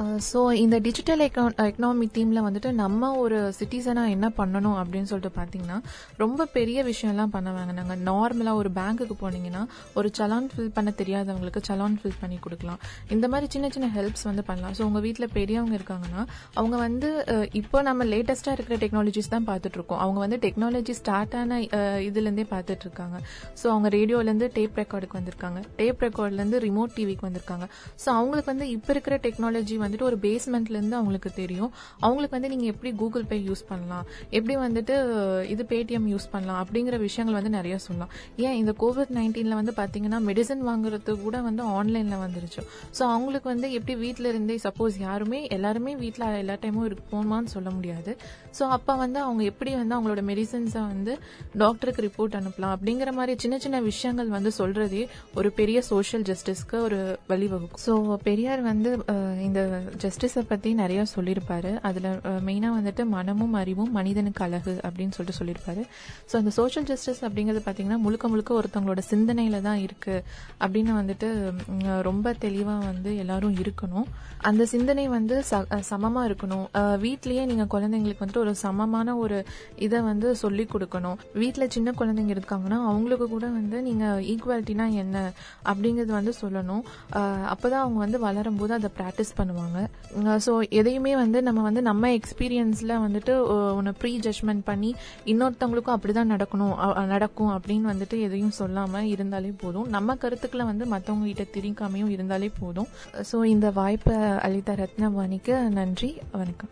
Uh, 0.00 0.18
ஸோ 0.28 0.40
இந்த 0.60 0.76
டிஜிட்டல் 0.84 1.22
எக்கனாமி 1.24 2.06
தீமில் 2.16 2.42
வந்துட்டு 2.44 2.70
நம்ம 2.80 3.08
ஒரு 3.22 3.38
சிட்டிசனாக 3.56 4.12
என்ன 4.14 4.26
பண்ணணும் 4.38 4.76
அப்படின்னு 4.82 5.08
சொல்லிட்டு 5.10 5.32
பார்த்தீங்கன்னா 5.38 5.76
ரொம்ப 6.22 6.46
பெரிய 6.54 6.78
விஷயம்லாம் 6.88 7.32
பண்ண 7.34 7.50
வேங்க 7.56 7.72
நாங்கள் 7.78 8.00
நார்மலாக 8.06 8.60
ஒரு 8.60 8.70
பேங்க்குக்கு 8.78 9.16
போனீங்கன்னா 9.22 9.62
ஒரு 9.98 10.10
சலான் 10.18 10.48
ஃபில் 10.52 10.70
பண்ண 10.76 10.92
தெரியாதவங்களுக்கு 11.00 11.62
சலான் 11.68 11.98
ஃபில் 12.02 12.16
பண்ணி 12.22 12.38
கொடுக்கலாம். 12.46 12.80
இந்த 13.16 13.28
மாதிரி 13.34 13.48
சின்ன 13.54 13.70
சின்ன 13.74 13.90
ஹெல்ப்ஸ் 13.96 14.24
வந்து 14.30 14.44
பண்ணலாம். 14.48 14.76
ஸோ 14.78 14.84
உங்கள் 14.88 15.04
வீட்டில் 15.06 15.28
பெரியவங்க 15.36 15.76
இருக்காங்கன்னா 15.80 16.24
அவங்க 16.58 16.78
வந்து 16.86 17.10
uh, 17.34 17.44
இப்போ 17.60 17.82
நம்ம 17.88 18.06
லேட்டஸ்ட்டாக 18.12 18.56
இருக்கிற 18.58 18.78
டெக்னாலஜிஸ் 18.84 19.30
தான் 19.34 19.48
பார்த்துட்ருக்கோம் 19.50 20.02
அவங்க 20.06 20.20
வந்து 20.24 20.40
டெக்னாலஜி 20.46 20.96
ஸ்டார்ட் 21.02 21.36
ஆன 21.42 21.60
uh, 21.80 21.98
இதுலேருந்தே 22.08 22.46
பார்த்துட்ருக்காங்க 22.54 23.18
ஸோ 23.62 23.68
அவங்க 23.74 23.90
ரேடியோலேருந்து 23.98 24.50
டேப் 24.56 24.82
ரெக்கார்டுக்கு 24.82 25.20
வந்திருக்காங்க. 25.20 25.60
டேப் 25.82 26.02
ரெக்கார்ட்லேருந்து 26.08 26.64
ரிமோட் 26.68 26.96
டிவிக்கு 26.98 27.28
வந்திருக்காங்க. 27.28 27.68
ஸோ 28.04 28.10
அவங்களுக்கு 28.18 28.52
வந்து 28.54 28.68
இப்போ 28.78 28.92
இருக்கிற 28.96 29.14
டெக்னாலஜி 29.28 29.78
வந்துட்டு 29.84 30.06
ஒரு 30.10 30.18
பேஸ்மெண்ட்ல 30.26 30.76
இருந்து 30.78 30.96
அவங்களுக்கு 31.00 31.30
தெரியும். 31.40 31.70
அவங்களுக்கு 32.06 32.36
வந்து 32.36 32.50
நீங்க 32.54 32.66
எப்படி 32.72 32.92
கூகுள் 33.02 33.26
பே 33.30 33.38
யூஸ் 33.48 33.64
பண்ணலாம்? 33.70 34.04
எப்படி 34.38 34.56
வந்துட்டு 34.66 34.94
இது 35.54 35.62
பேடிஎம் 35.72 36.08
யூஸ் 36.12 36.28
பண்ணலாம்? 36.34 36.60
அப்படிங்கிற 36.64 36.98
விஷயங்கள் 37.06 37.38
வந்து 37.38 37.52
நிறைய 37.58 37.76
சொல்லலாம். 37.86 38.12
ஏன் 38.46 38.56
இந்த 38.62 38.74
கோவிட் 38.82 39.12
நைன்டீன்ல 39.18 39.56
வந்து 39.60 39.74
பாத்தீங்கன்னா 39.80 40.20
மெடிசன் 40.28 40.64
வாங்குறது 40.70 41.14
கூட 41.24 41.36
வந்து 41.48 41.62
ஆன்லைன்ல 41.78 42.18
வந்துருச்சு. 42.24 42.62
ஸோ 42.98 43.02
அவங்களுக்கு 43.14 43.48
வந்து 43.52 43.68
எப்படி 43.78 43.94
வீட்டில் 44.04 44.30
இருந்தே 44.32 44.56
சப்போஸ் 44.66 44.94
யாருமே 45.06 45.40
எல்லாருமே 45.56 45.94
வீட்டில் 46.02 46.26
எல்லா 46.42 46.56
டைமும் 46.62 46.86
இருப்போமான்னு 46.90 47.52
சொல்ல 47.56 47.70
முடியாது. 47.76 48.12
ஸோ 48.58 48.62
அப்போ 48.76 48.92
வந்து 49.04 49.18
அவங்க 49.26 49.42
எப்படி 49.52 49.70
வந்து 49.80 49.94
அவங்களோட 49.96 50.22
மெடிசன்ஸை 50.30 50.82
வந்து 50.92 51.12
டாக்டருக்கு 51.62 52.04
ரிப்போர்ட் 52.08 52.38
அனுப்பலாம்? 52.40 52.74
அப்படிங்கிற 52.76 53.12
மாதிரி 53.18 53.34
சின்ன 53.44 53.56
சின்ன 53.64 53.80
விஷயங்கள் 53.90 54.30
வந்து 54.36 54.50
சொல்றதே 54.58 55.02
ஒரு 55.40 55.48
பெரிய 55.60 55.78
சோஷியல் 55.90 56.24
ஜஸ்டிஸ்க்கு 56.30 56.76
ஒரு 56.86 56.98
வழிவகுக்கும். 57.30 57.82
ஸோ 57.86 57.92
பெரியார் 58.28 58.62
வந்து 58.70 58.90
இந்த 59.48 59.60
ஜஸ்டிஸை 59.76 60.40
பற்றி 60.40 60.74
நிறைய 60.74 61.04
சொல்லியிருப்பாரு. 61.16 61.80
அதில் 61.82 62.20
மெயினாக 62.46 62.76
வந்துட்டு 62.78 63.06
மனமும் 63.06 63.52
அறிவும் 63.52 63.92
மனிதனுக்கு 63.92 64.44
அழகு 64.44 64.80
அப்படின்னு 64.82 65.10
சொல்லிட்டு 65.10 65.44
சொல்லியிருப்பாரு. 65.44 65.86
ஸோ 66.32 66.36
அந்த 66.36 66.50
சோஷியல் 66.50 66.88
ஜஸ்டிஸ் 66.88 67.24
அப்படிங்கிறது 67.24 67.60
பார்த்தீங்கன்னா 67.66 67.96
முழுக்க 67.96 68.28
முழுக்க 68.28 68.60
ஒருத்தவங்களோட 68.60 68.98
சிந்தனையில 69.10 69.60
தான் 69.60 69.76
இருக்கு 69.76 70.24
அப்படின்னு 70.60 70.92
வந்துட்டு 71.00 71.52
ரொம்ப 72.02 72.32
தெளிவாக 72.32 72.84
வந்து 72.84 73.16
எல்லாரும் 73.16 73.54
இருக்கணும். 73.54 74.04
அந்த 74.38 74.66
சிந்தனை 74.66 75.08
வந்து 75.08 75.44
ச- 75.50 75.80
சமமாக 75.80 76.28
இருக்கணும். 76.28 76.66
வீட்லேயே 76.74 77.44
நீங்கள் 77.44 77.70
குழந்தைங்களுக்கு 77.70 78.22
வந்துட்டு 78.24 78.36
ஒரு 78.36 78.54
சமமான 78.54 79.16
ஒரு 79.16 79.44
இதை 79.76 80.00
வந்து 80.00 80.36
சொல்லி 80.36 80.68
கொடுக்கணும். 80.72 81.16
வீட்டில் 81.34 81.70
சின்ன 81.70 81.90
குழந்தைங்க 81.90 82.36
இருக்காங்கன்னா 82.36 82.80
அவங்களுக்கு 82.90 83.28
கூட 83.28 83.46
வந்து 83.46 83.82
நீங்கள் 83.82 84.24
ஈக்குவாலிட்டினா 84.24 84.92
என்ன 84.92 85.32
அப்படிங்கிறது 85.64 86.12
வந்து 86.18 86.32
சொல்லணும். 86.40 86.82
அப்போ 87.44 87.68
தான் 87.68 87.80
அவங்க 87.80 88.18
வந்து 88.18 88.18
வளரும்போது 88.26 88.70
அதை 88.70 88.90
ப்ராக்டிஸ் 88.98 89.36
பண்ணுவாங்க. 89.36 89.61
ஸோ 90.46 90.68
எதையுமே 90.70 91.14
வந்து 91.14 91.42
நம்ம 91.42 91.62
வந்து 91.62 91.82
நம்ம 91.82 92.08
எக்ஸ்பீரியன்ஸ்ல 92.08 92.88
வந்துட்டு 92.88 93.40
ஒன்று 93.74 93.92
ப்ரீ 93.92 94.18
ஜட்மெண்ட் 94.18 94.60
பண்ணி 94.64 94.94
இன்னொருத்தவங்களுக்கும் 95.24 95.96
அப்படிதான் 95.96 96.30
நடக்கணும் 96.30 96.78
அ- 96.78 96.96
அ- 96.96 97.04
நடக்கும் 97.04 97.50
அப்படின்னு 97.50 97.92
வந்துட்டு 97.92 98.20
எதையும் 98.20 98.52
சொல்லாம 98.58 98.98
இருந்தாலே 98.98 99.52
போதும். 99.58 99.88
நம்ம 99.88 100.14
கருத்துக்களை 100.14 100.66
வந்து 100.66 100.84
மற்றவங்க 100.84 101.32
கிட்ட 101.32 101.58
திரிக்காமையும் 101.58 102.08
இருந்தாலே 102.08 102.50
போதும். 102.60 102.88
ஸோ 103.32 103.44
இந்த 103.44 103.70
வாய்ப்பை 103.70 104.16
அளித்த 104.16 104.72
ரத்னவாணிக்கு 104.72 105.68
நன்றி 105.68 106.18
வணக்கம். 106.32 106.68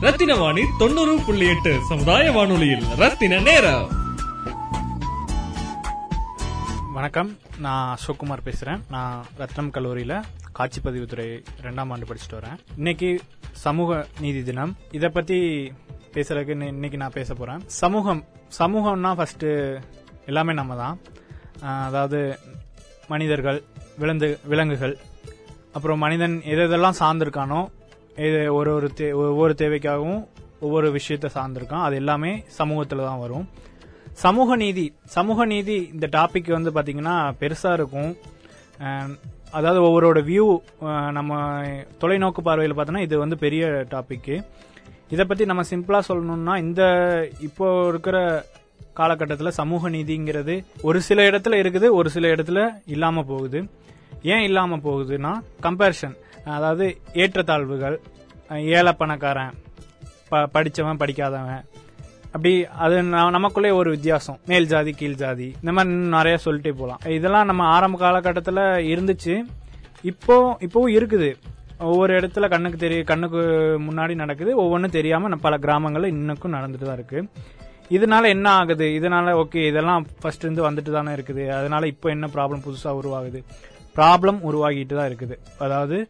ரத்தின 0.00 0.34
வாணி 0.34 0.62
தொண்ணூறு 0.78 1.18
புள்ளி 1.26 1.46
எட்டு 1.46 1.78
சமுதாய 1.88 2.32
வானொலியில் 2.32 2.84
ரத்தின 2.96 3.40
நேரம். 3.40 4.00
வணக்கம். 6.92 7.36
நான் 7.58 7.96
அசோக்குமார் 7.96 8.52
பேசுறேன். 8.52 8.80
நான் 8.90 9.24
ரத்னம் 9.38 9.70
கல்லூரியில 9.70 10.22
காட்சிப்பதிவுத்துறை 10.58 11.44
ரெண்டாம் 11.62 11.92
ஆண்டு 11.92 12.06
படிச்சுட்டு 12.06 12.34
வரேன். 12.34 12.58
இன்னைக்கு 12.76 13.20
சமூக 13.52 14.06
நீதி 14.20 14.42
தினம். 14.42 14.76
இத 14.90 15.08
பத்தி 15.08 15.66
பேசுறதுக்கு 16.12 16.54
இன்னை- 16.54 16.66
இன்னைக்கு 16.66 16.98
நான் 16.98 17.10
பேச 17.10 17.34
போறேன். 17.34 17.60
சமூகம் 17.66 18.24
சமூகம்னா 18.58 19.14
ஃபர்ஸ்ட் 19.14 19.44
எல்லாமே 20.26 20.52
நம்ம 20.52 20.76
தான் 20.76 20.98
அதாவது 21.86 22.38
மனிதர்கள் 23.08 23.62
விலங்கு 23.98 24.38
விலங்குகள். 24.44 24.98
அப்புறம் 25.72 25.98
மனிதன் 25.98 26.42
எது 26.44 26.68
எதெல்லாம் 26.68 26.92
சார்ந்திருக்கானோ 26.98 27.68
இது 28.16 28.54
ஒரு 28.54 28.74
ஒரு 28.74 28.92
தே- 28.96 29.14
ஒவ்வொரு 29.14 29.54
தேவைக்காகவும் 29.58 30.28
ஒவ்வொரு 30.60 30.92
விஷயத்த 30.92 31.28
சார்ந்திருக்கான். 31.34 31.82
அது 31.82 31.94
எல்லாமே 31.94 32.44
சமூகத்தில் 32.46 32.98
தான் 32.98 33.18
வரும். 33.18 33.48
சமூக 34.12 34.56
நீதி 34.56 34.94
சமூக 35.04 35.44
நீதி 35.44 35.90
இந்த 35.92 36.08
டாபிக் 36.12 36.60
வந்து 36.60 36.70
பார்த்தீங்கன்னா 36.70 37.34
பெருசாக 37.40 37.72
இருக்கும். 37.72 38.16
அதாவது 39.52 39.80
ஒவ்வொருவோட 39.80 40.20
வியூ 40.24 40.46
நம்ம 41.10 41.32
தொலைநோக்கு 42.00 42.40
பார்வையில் 42.40 42.76
பார்த்தோன்னா 42.76 43.00
இது 43.00 43.18
வந்து 43.18 43.38
பெரிய 43.38 43.64
டாப்பிக்கு 43.90 44.34
இதை 45.10 45.24
பற்றி 45.24 45.44
நம்ம 45.44 45.62
சிம்பிளாக 45.70 46.08
சொல்லணும்னா 46.08 46.58
இந்த 46.58 46.82
இப்போ 47.40 47.88
இருக்கிற 47.88 48.16
காலகட்டத்தில் 48.94 49.50
சமூக 49.50 49.90
நீதிங்கிறது 49.90 50.54
ஒரு 50.82 51.00
சில 51.00 51.30
இடத்துல 51.30 51.54
இருக்குது 51.62 51.90
ஒரு 51.90 52.10
சில 52.10 52.28
இடத்துல 52.28 52.60
இல்லாமல் 52.86 53.24
போகுது. 53.24 53.60
ஏன் 54.22 54.40
இல்லாமல் 54.40 54.80
போகுதுன்னா 54.80 55.32
கம்பேரிஷன் 55.62 56.16
அதாவது 56.44 56.86
ஏற்றத்தாழ்வுகள் 57.14 57.96
ஏழை 58.70 58.92
பணக்காரன் 58.92 59.54
ப- 60.28 60.48
படித்தவன் 60.52 60.96
படிக்காதவன் 60.96 61.62
அப்படி 62.32 62.66
அது 62.66 63.02
ந- 63.02 63.30
நமக்குள்ளே 63.30 63.70
ஒரு 63.70 63.90
வித்தியாசம். 63.90 64.38
மேல் 64.46 64.66
ஜாதி 64.66 64.92
கீழ் 64.92 65.14
ஜாதி. 65.14 65.44
இந்த 65.44 65.72
மாதிரி 65.72 65.94
இன்னும் 65.94 66.08
நிறைய 66.08 66.38
சொல்லிட்டே 66.44 66.70
போகலாம் 66.70 66.98
இதெல்லாம் 67.06 67.46
நம்ம 67.46 67.64
ஆரம்ப 67.64 67.98
காலகட்டத்தில் 67.98 68.56
இருந்துச்சு. 68.56 69.42
இப்போ 70.02 70.56
இப்போவும் 70.60 70.92
இருக்குது. 70.92 71.34
ஒவ்வொரு 71.78 72.18
இடத்துல 72.20 72.48
கண்ணுக்கு 72.48 72.78
தெரிய 72.78 73.02
கண்ணுக்கு 73.02 73.36
முன்னாடி 73.80 74.14
நடக்குது. 74.14 74.56
ஒவ்வொன்றும் 74.56 74.90
தெரியாமல் 74.90 75.28
நம்ம 75.28 75.42
பல 75.42 75.56
கிராமங்களில் 75.56 76.12
இன்னுக்கும் 76.12 76.48
நடந்துட்டு 76.48 76.84
தான் 76.84 76.94
இருக்கு. 76.94 77.28
இதனால 77.90 78.24
என்ன 78.24 78.50
ஆகுது? 78.50 78.84
இதனால 78.84 79.44
ஓகே 79.44 79.66
இதெல்லாம் 79.66 80.06
ஃபர்ஸ்ட் 80.20 80.44
இருந்து 80.44 80.70
வந்துட்டு 80.70 80.90
தானே 80.90 81.12
இருக்குது. 81.12 81.48
அதனால 81.48 81.86
இப்போ 81.86 82.10
என்ன 82.10 82.28
ப்ராப்ளம் 82.34 82.62
புதுசாக 82.64 82.98
உருவாகுது? 83.02 83.44
ப்ராப்ளம் 83.96 84.38
உருவாகிட்டு 84.50 84.96
தான் 84.96 85.08
இருக்குது. 85.08 85.38
அதாவது 85.58 86.08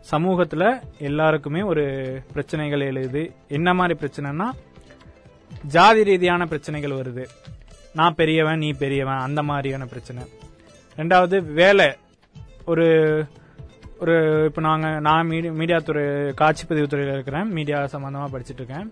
சமூகத்தில் 0.00 0.74
எல்லாருக்குமே 0.98 1.62
ஒரு 1.62 2.16
பிரச்சனைகள் 2.28 2.80
எழுது. 2.80 3.32
என்ன 3.48 3.74
மாதிரி 3.74 3.98
பிரச்சனைனா 3.98 4.50
ஜாதி 5.74 6.02
ரீதியான 6.10 6.46
பிரச்சனைகள் 6.52 6.98
வருது. 7.00 7.24
நான் 7.98 8.18
பெரியவன் 8.20 8.62
நீ 8.64 8.70
பெரியவன் 8.82 9.24
அந்த 9.26 9.42
மாதிரியான 9.50 9.86
பிரச்சனை. 9.92 10.22
ரெண்டாவது 11.00 11.36
வேலை. 11.60 11.88
ஒரு 12.72 12.86
ஒரு 14.02 14.14
இப்போ 14.48 14.60
நாங்கள் 14.60 14.96
நான் 15.06 15.28
மீடியா 15.32 15.52
மீடியா 15.58 15.78
துறை 15.88 16.04
காட்சிப்பதிவு 16.40 16.86
துறையில் 16.92 17.12
இருக்கிறேன். 17.14 17.46
மீடியா 17.56 17.78
சம்மந்தமாக 17.92 18.28
படிச்சுட்டு 18.32 18.62
இருக்கேன். 18.62 18.88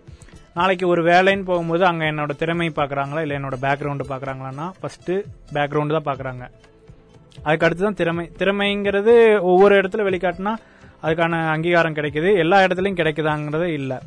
நாளைக்கு 0.59 0.85
ஒரு 0.93 1.03
வேலைன்னு 1.11 1.49
போகும்போது 1.51 1.85
அங்கே 1.89 2.07
என்னோட 2.13 2.33
திறமை 2.43 2.69
பார்க்குறாங்களா 2.79 3.23
இல்லை 3.25 3.37
என்னோட 3.39 3.57
பேக்ரவுண்டு 3.65 4.07
பார்க்குறாங்களான்னா 4.13 4.67
ஃபஸ்ட்டு 4.81 5.15
பேக்ரவுண்டு 5.57 5.97
தான் 5.97 6.09
பார்க்குறாங்க 6.11 6.45
அதுக்கு 7.45 7.67
அடுத்து 7.67 7.85
தான் 7.89 8.01
திறமை. 8.01 8.25
திறமைங்கிறது 8.41 9.15
ஒவ்வொரு 9.51 9.75
இடத்துல 9.81 10.03
வெளிக்காட்டினா 10.09 10.53
அதுக்கான 11.05 11.39
அங்கீகாரம் 11.53 11.97
கிடைக்குது. 11.99 12.31
எல்லா 12.43 12.59
இடத்துலையும் 12.65 12.99
கிடைக்குதாங்கிறது 12.99 13.69
இல்லை. 13.79 13.99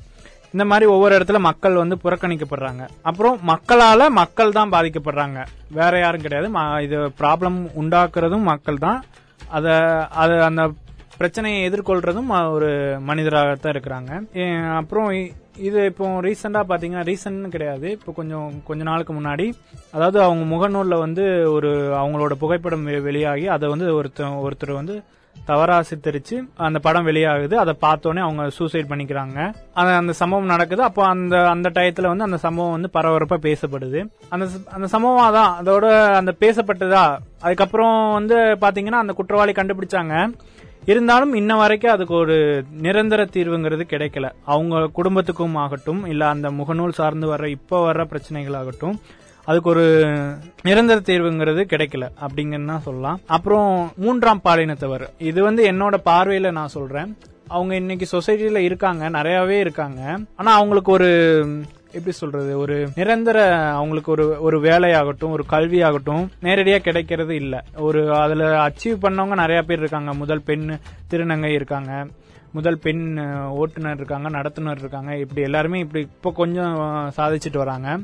இந்த 0.55 0.67
மாதிரி 0.67 0.91
ஒவ்வொரு 0.91 1.17
இடத்துல 1.17 1.39
மக்கள் 1.39 1.73
வந்து 1.73 1.97
புறக்கணிக்கப்படுறாங்க. 2.03 2.87
அப்புறம் 3.01 3.39
மக்களால 3.47 4.07
மக்கள் 4.07 4.51
தான் 4.51 4.69
பாதிக்கப்படுறாங்க. 4.69 5.45
வேற 5.71 5.99
யாரும் 5.99 6.21
கிடையாது. 6.21 6.51
ம- 6.53 6.81
இது 6.81 6.99
ப்ராப்ளம் 6.99 7.67
உண்டாக்குறதும் 7.81 8.41
மக்கள் 8.41 8.77
தான். 8.77 9.03
அத 9.47 9.69
அது 10.07 10.43
அந்த 10.43 10.71
பிரச்சனையை 11.17 11.69
எதிர்கொள்றதும் 11.69 12.27
ஒரு 12.27 12.51
ஒரு 12.51 12.99
மனிதராகத்தான் 13.07 13.75
இருக்கிறாங்க. 13.75 14.33
அப்புறம் 14.75 15.27
இது 15.57 15.85
இப்போ 15.85 16.21
ரீசெண்டா 16.21 16.63
பாத்தீங்கன்னா 16.69 17.13
ரீசெண்ட் 17.13 17.47
கிடையாது. 17.47 17.91
இப்போ 17.91 18.11
கொஞ்சம் 18.11 18.51
கொஞ்ச 18.63 18.83
நாளுக்கு 18.83 19.13
முன்னாடி 19.13 19.53
அதாவது 19.91 20.21
அவங்க 20.21 20.55
முகநூல்ல 20.55 20.99
வந்து 20.99 21.51
ஒரு 21.51 21.69
அவங்களோட 21.77 22.31
புகைப்படம் 22.31 22.83
வெளியாகி 22.83 23.47
அதை 23.47 23.69
வந்து 23.69 24.03
ஒருத்தர் 24.03 24.47
ஒருத்தர் 24.47 24.73
வந்து 24.73 25.03
தவறா 25.45 25.83
சித்தரிச்சு 25.89 26.47
அந்த 26.55 26.79
படம் 26.79 27.07
வெளியாகுது. 27.07 27.53
அதை 27.53 27.77
பார்த்தோன்னே 27.81 28.19
அவங்க 28.19 28.49
சூசைட் 28.49 28.89
பண்ணிக்கிறாங்க. 28.89 29.53
அந்த 29.73 29.95
அந்த 29.95 30.13
சம்பவம் 30.13 30.45
நடக்குது. 30.45 30.83
அப்போ 30.83 31.05
அந்த 31.05 31.49
அந்த 31.49 31.69
டயத்துல 31.69 32.07
வந்து 32.07 32.23
அந்த 32.23 32.37
சம்பவம் 32.37 32.71
வந்து 32.71 32.89
பரபரப்பா 32.93 33.37
பேசப்படுது. 33.41 34.09
அந்த 34.29 34.47
அந்த 34.71 34.87
சம்பவம் 34.87 35.33
அதான். 35.33 35.65
அதோட 35.65 36.13
அந்த 36.13 36.35
பேசப்பட்டதா? 36.39 37.17
அதுக்கப்புறம் 37.41 38.13
வந்து 38.13 38.35
பாத்தீங்கன்னா 38.37 39.01
அந்த 39.03 39.13
குற்றவாளி 39.13 39.51
கண்டுபிடிச்சாங்க. 39.51 40.33
இருந்தாலும் 40.85 41.33
இன்ன 41.33 41.55
வரைக்கும் 41.55 41.91
அதுக்கு 41.91 42.13
ஒரு 42.13 42.63
நிரந்தர 42.71 43.23
தீர்வுங்கிறது 43.23 43.83
கிடைக்கல. 43.89 44.31
அவங்க 44.45 44.89
குடும்பத்துக்கும் 44.93 45.55
ஆகட்டும் 45.55 46.05
இல்ல 46.05 46.27
அந்த 46.27 46.51
முகநூல் 46.51 46.89
சார்ந்து 46.89 47.35
வர்ற 47.35 47.45
இப்ப 47.45 47.91
வர்ற 47.91 48.03
பிரச்சனைகள் 48.05 48.53
ஆகட்டும் 48.53 48.99
அதுக்கு 49.45 49.69
ஒரு 49.69 49.85
நிரந்தர 50.63 50.99
தீர்வுங்கிறது 50.99 51.61
கிடைக்கல 51.73 52.07
அப்படிங்கன்னு 52.21 52.65
தான் 52.65 52.81
சொல்லலாம். 52.81 53.19
அப்புறம் 53.27 53.91
மூன்றாம் 53.95 54.41
பாலினத்தவர். 54.43 55.07
இது 55.17 55.43
வந்து 55.43 55.71
என்னோட 55.71 55.95
பார்வையில 56.05 56.51
நான் 56.51 56.67
சொல்றேன். 56.67 57.17
அவங்க 57.47 57.75
இன்னைக்கு 57.75 58.07
சொசைட்டில 58.11 58.57
இருக்காங்க 58.57 59.09
நிறையவே 59.09 59.59
இருக்காங்க. 59.59 60.17
ஆனா 60.35 60.53
அவங்களுக்கு 60.53 60.91
ஒரு 60.91 61.09
எப்படி 61.85 62.11
சொல்றது 62.11 62.57
ஒரு 62.57 62.87
நிரந்தர 62.95 63.39
அவங்களுக்கு 63.71 64.11
ஒரு 64.11 64.41
ஒரு 64.41 64.59
வேலையாகட்டும் 64.59 65.29
ஒரு 65.29 65.45
கல்வியாகட்டும் 65.49 66.27
நேரடியா 66.41 66.77
கிடைக்கிறது 66.77 67.35
இல்ல. 67.35 67.63
ஒரு 67.77 68.15
அதுல 68.15 68.67
அச்சீவ் 68.67 68.97
பண்ணவங்க 69.01 69.35
நிறைய 69.35 69.61
பேர் 69.61 69.77
இருக்காங்க. 69.77 70.13
முதல் 70.13 70.41
பெண் 70.41 70.77
திருநங்கை 71.09 71.53
இருக்காங்க. 71.53 72.05
முதல் 72.51 72.79
பெண் 72.79 73.19
ஓட்டுநர் 73.49 73.95
இருக்காங்க 73.95 74.29
நடத்துனர் 74.29 74.79
இருக்காங்க. 74.79 75.17
இப்படி 75.17 75.41
எல்லாருமே 75.41 75.79
இப்படி 75.79 76.03
இப்போ 76.03 76.31
கொஞ்சம் 76.31 76.75
சாதிச்சுட்டு 77.17 77.57
வராங்க. 77.57 77.99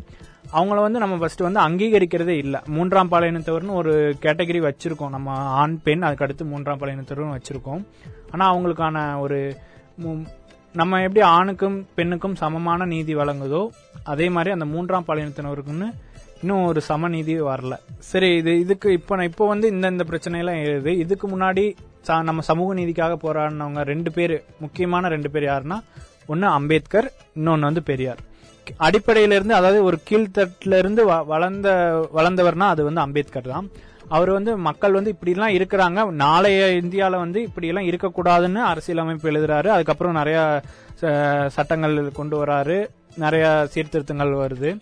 அவங்கள 0.53 0.81
வந்து 0.81 0.99
நம்ம 0.99 1.17
ஃபர்ஸ்ட் 1.17 1.39
வந்து 1.39 1.59
அங்கீகரிக்கிறதே 1.59 2.27
இல்லை. 2.27 2.59
மூன்றாம் 2.65 3.11
பாலினத்தவர்னு 3.11 3.73
ஒரு 3.73 4.15
கேட்டகரி 4.21 4.71
வச்சிருக்கோம். 4.71 5.09
நம்ம 5.09 5.31
ஆண் 5.31 5.81
பெண் 5.83 6.01
அதுக்கு 6.01 6.23
அடுத்து 6.23 6.45
மூன்றாம் 6.45 6.79
பாலினத்தவர்னு 6.79 7.39
வச்சிருக்கோம். 7.39 7.85
ஆனா 8.31 8.55
அவங்களுக்கான 8.55 9.19
ஒரு 9.19 9.55
மு- 10.01 10.27
நம்ம 10.73 11.01
எப்படி 11.01 11.25
ஆணுக்கும் 11.25 11.87
பெண்ணுக்கும் 11.95 12.35
சமமான 12.35 12.85
நீதி 12.85 13.15
வழங்குதோ 13.15 13.69
அதே 14.03 14.29
மாதிரி 14.29 14.53
அந்த 14.53 14.65
மூன்றாம் 14.65 15.03
பாலினத்தினருக்குன்னு 15.07 15.93
இன்னும் 16.41 16.63
ஒரு 16.63 16.81
சமநீதி 16.89 17.41
வரல. 17.41 17.77
சரி 17.99 18.35
இது 18.35 18.59
இதுக்கு 18.59 18.91
இப்போ 18.91 19.15
நான் 19.15 19.25
இப்போ 19.25 19.47
வந்து 19.47 19.67
இந்த 19.67 19.87
இந்த 19.87 20.05
பிரச்சனையெல்லாம் 20.09 20.63
எழுது. 20.63 20.97
இதுக்கு 20.97 21.27
முன்னாடி 21.27 21.75
நம்ம 22.05 22.41
சமூக 22.41 22.73
நீதிக்காக 22.73 23.15
போராடினவங்க 23.23 23.81
ரெண்டு 23.81 24.11
பேர் 24.11 24.43
முக்கியமான 24.59 25.07
ரெண்டு 25.07 25.29
பேர் 25.29 25.43
யாருன்னா 25.43 25.79
ஒன்று 26.25 26.47
அம்பேத்கர் 26.47 27.11
இன்னொன்று 27.35 27.61
வந்து 27.61 27.83
பெரியார். 27.83 28.17
அடிப்படையில 28.79 29.31
இருந்து 29.31 29.53
அதாவது 29.53 29.83
ஒரு 29.83 29.99
கீழ்த்தட்டுல 30.09 30.77
இருந்து 30.77 31.09
வ- 31.09 31.25
வளர்ந்த 31.25 31.69
வளர்ந்தவர்னா 32.15 32.59
அது 32.59 32.83
வந்து 32.83 33.01
அம்பேத்கர் 33.01 33.47
தான். 33.47 33.69
அவர் 34.09 34.29
வந்து 34.29 34.57
மக்கள் 34.57 34.91
வந்து 34.91 35.09
இப்படி 35.09 35.31
எல்லாம் 35.31 35.49
இருக்கிறாங்க. 35.49 36.09
நாளைய 36.09 36.65
இந்தியால 36.65 37.17
வந்து 37.17 37.41
இப்படி 37.41 37.67
எல்லாம் 37.67 37.83
இருக்கக்கூடாதுன்னு 37.83 38.55
அரசியலமைப்பு 38.55 39.31
எழுதுறாரு. 39.31 39.67
அதுக்கப்புறம் 39.67 40.13
நிறைய 40.13 40.61
ச- 41.01 41.47
சட்டங்கள் 41.47 42.11
கொண்டு 42.11 42.45
வராரு. 42.45 42.87
நிறைய 43.15 43.67
சீர்திருத்தங்கள் 43.69 44.29
வருது. 44.29 44.77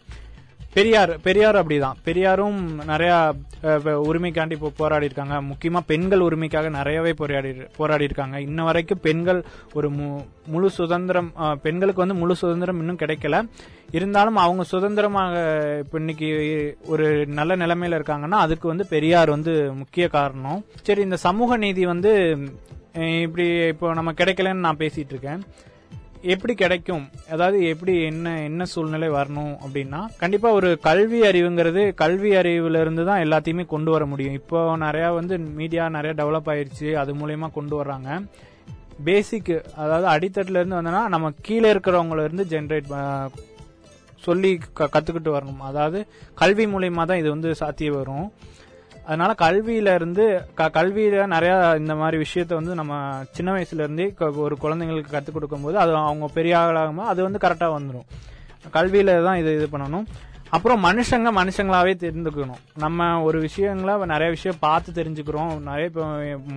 பெரியார் 0.74 1.22
பெரியார் 1.22 1.56
அப்படிதான். 1.56 1.98
பெரியாரும் 2.04 2.60
நிறைய 2.86 3.34
உரிமைக்காண்டி 3.84 4.52
இப்போ 4.52 4.72
போராடி 4.78 5.06
இருக்காங்க 5.06 5.42
முக்கியமா 5.42 5.80
பெண்கள் 5.86 6.20
உரிமைக்காக 6.20 6.70
நிறையவே 6.70 7.14
போராடி 7.14 7.52
போராடி 7.78 8.04
இருக்காங்க 8.04 8.42
இன்ன 8.42 8.64
வரைக்கும் 8.64 9.00
பெண்கள் 9.02 9.44
ஒரு 9.74 9.90
மு- 9.92 10.26
முழு 10.48 10.70
சுதந்திரம் 10.70 11.32
பெண்களுக்கு 11.62 12.02
வந்து 12.06 12.20
முழு 12.22 12.36
சுதந்திரம் 12.36 12.80
இன்னும் 12.80 12.98
கிடைக்கல. 12.98 13.48
இருந்தாலும் 13.92 14.36
அவங்க 14.36 14.64
சுதந்திரமாக 14.64 15.34
இப்போ 15.86 15.98
இன்னைக்கு 15.98 16.30
ஒரு 16.86 17.26
நல்ல 17.26 17.56
நிலைமையில 17.56 18.00
இருக்காங்கன்னா 18.00 18.40
அதுக்கு 18.46 18.68
வந்து 18.68 18.86
பெரியார் 18.88 19.30
வந்து 19.30 19.74
முக்கிய 19.74 20.08
காரணம். 20.08 20.66
சரி 20.84 21.02
இந்த 21.02 21.16
சமூக 21.18 21.58
நீதி 21.58 21.86
வந்து 21.86 22.12
இப்படி 23.22 23.48
இப்போ 23.68 23.94
நம்ம 23.94 24.12
கிடைக்கலன்னு 24.12 24.66
நான் 24.68 24.78
பேசிட்டு 24.78 25.12
இருக்கேன். 25.14 25.42
எப்படி 26.22 26.54
கிடைக்கும்? 26.54 27.10
அதாவது 27.30 27.66
எப்படி 27.66 28.04
என்ன 28.04 28.42
என்ன 28.42 28.66
சூழ்நிலை 28.66 29.10
வரணும் 29.10 29.58
அப்படின்னா 29.68 30.06
கண்டிப்பா 30.18 30.52
ஒரு 30.52 30.80
கல்வி 30.80 31.22
அறிவுங்கிறது 31.22 31.94
கல்வி 31.94 32.30
அறிவுல 32.32 32.82
இருந்து 32.82 33.06
தான் 33.06 33.22
எல்லாத்தையுமே 33.22 33.66
கொண்டு 33.66 33.92
வர 33.92 34.06
முடியும். 34.06 34.34
இப்போ 34.34 34.76
நிறைய 34.78 35.10
வந்து 35.10 35.38
மீடியா 35.38 35.90
நிறைய 35.90 36.24
டெவலப் 36.24 36.50
ஆயிருச்சு 36.50 36.94
அது 36.94 37.16
மூலயமா 37.16 37.52
கொண்டு 37.52 37.84
வர்றாங்க. 37.84 38.26
பேசிக் 39.04 39.64
அதாவது 39.76 40.08
அடித்தட்டுல 40.08 40.50
இருந்து 40.50 40.76
வந்தோம்னா 40.76 41.08
நம்ம 41.08 41.32
கீழே 41.42 41.74
இருக்கிறவங்கள 41.74 42.24
இருந்து 42.24 42.46
ஜென்ரேட் 42.50 43.30
சொல்லி 44.16 44.60
க- 44.74 44.90
கத்துக்கிட்டு 44.94 45.34
வரணும். 45.34 45.58
அதாவது 45.60 46.06
கல்வி 46.36 46.66
மூலயமா 46.66 47.06
தான் 47.06 47.18
இது 47.18 47.30
வந்து 47.30 47.56
சாத்திய 47.56 47.92
வரும். 47.92 48.32
அதனால 49.10 49.36
கல்வியில 49.42 49.94
இருந்து 49.94 50.42
க- 50.54 50.70
கல்வியில 50.74 51.26
நிறைய 51.26 51.76
இந்த 51.78 51.96
மாதிரி 51.96 52.26
விஷயத்த 52.26 52.54
வந்து 52.54 52.76
நம்ம 52.76 53.20
சின்ன 53.32 53.54
வயசுல 53.54 53.74
இருந்தே 53.74 54.14
ஒரு 54.20 54.58
குழந்தைங்களுக்கு 54.62 55.10
கற்றுக் 55.10 55.34
கொடுக்கும் 55.34 55.62
போது 55.62 55.78
அது 55.78 55.96
அவங்க 55.96 56.30
பெரிய 56.34 56.58
ஆளாகும்போது 56.58 57.06
அது 57.06 57.24
வந்து 57.24 57.40
கரெக்டாக 57.42 57.76
வந்துடும் 57.82 58.08
கல்வியில 58.74 59.24
தான் 59.24 59.38
இது 59.38 59.56
இது 59.56 59.68
பண்ணணும். 59.72 60.06
அப்புறம் 60.50 60.84
மனுஷங்க 60.84 61.30
மனுஷங்களாவே 61.38 61.94
தெரிந்துக்கணும் 61.96 62.78
நம்ம 62.78 63.22
ஒரு 63.22 63.42
விஷயங்கள 63.42 64.06
நிறைய 64.06 64.30
விஷயம் 64.30 64.58
பார்த்து 64.60 65.04
தெரிஞ்சுக்கிறோம். 65.04 65.60
நிறைய 65.60 65.86
இப்போ 65.86 66.06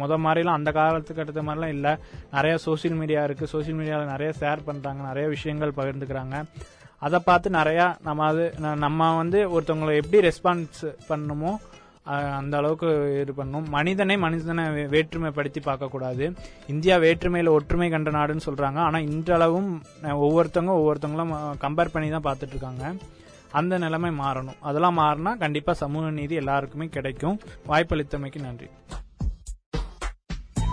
முத 0.07 0.21
மாதிரிலாம் 0.21 0.59
அந்த 0.59 0.73
காலத்துக்கு 0.73 1.23
அடுத்த 1.23 1.43
மாதிரிலாம் 1.43 1.67
இல்லை. 1.67 1.95
நிறைய 2.33 2.57
சோஷியல் 2.57 2.97
மீடியா 2.97 3.25
இருக்கு. 3.25 3.47
சோஷியல் 3.47 3.79
மீடியாவில் 3.79 4.11
நிறைய 4.11 4.33
ஷேர் 4.41 4.59
பண்றாங்க. 4.65 5.03
நிறைய 5.07 5.29
விஷயங்கள் 5.29 5.73
பகிர்ந்துக்கிறாங்க. 5.77 6.45
அதை 6.99 7.19
பார்த்து 7.25 7.51
நிறையா 7.51 7.95
நம்ம 8.03 8.27
அது 8.27 8.55
ந- 8.63 8.77
நம்ம 8.77 9.17
வந்து 9.17 9.61
ஒருத்தவங்களை 9.61 10.03
எப்படி 10.03 10.29
ரெஸ்பான்ஸ் 10.29 10.95
பண்ணணுமோ 11.09 11.57
அந்த 12.39 12.55
அளவுக்கு 12.61 12.89
இது 13.23 13.33
பண்ணும். 13.41 13.67
மனிதனை 13.77 14.17
மனிதனை 14.25 14.65
வேற்றுமைப்படுத்தி 14.95 15.61
பார்க்கக்கூடாது. 15.69 16.25
இந்தியா 16.73 16.97
வேற்றுமையில் 17.05 17.55
ஒற்றுமை 17.57 17.89
கண்ட 17.95 18.11
நாடுன்னு 18.19 18.47
சொல்கிறாங்க 18.49 18.79
ஆனால் 18.87 19.07
இன்றளவும் 19.13 19.71
ஒவ்வொருத்தவங்க 20.25 20.75
ஒவ்வொருத்தவங்களும் 20.81 21.35
கம்பேர் 21.65 21.95
பண்ணி 21.95 22.11
தான் 22.17 22.27
பார்த்துட்டு 22.29 22.55
இருக்காங்க 22.57 22.85
அந்த 23.61 23.79
நிலைமை 23.85 24.11
மாறணும். 24.25 24.59
அதெல்லாம் 24.69 24.99
மாறினா 25.03 25.33
கண்டிப்பாக 25.45 25.81
சமூக 25.85 26.11
நீதி 26.19 26.35
எல்லாருக்குமே 26.43 26.89
கிடைக்கும். 26.99 27.39
வாய்ப்பளித்தமைக்கு 27.71 28.43
நன்றி. 28.49 28.69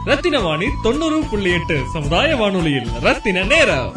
ரத்தின 0.09 0.37
வாணி 0.45 0.67
தொண்ணூறு 0.85 1.17
புள்ளி 1.31 1.49
எட்டு 1.57 1.79
சமுதாய 1.95 2.35
வானொலியில் 2.43 2.91
ரத்தின 3.07 3.43
நேரம். 3.53 3.89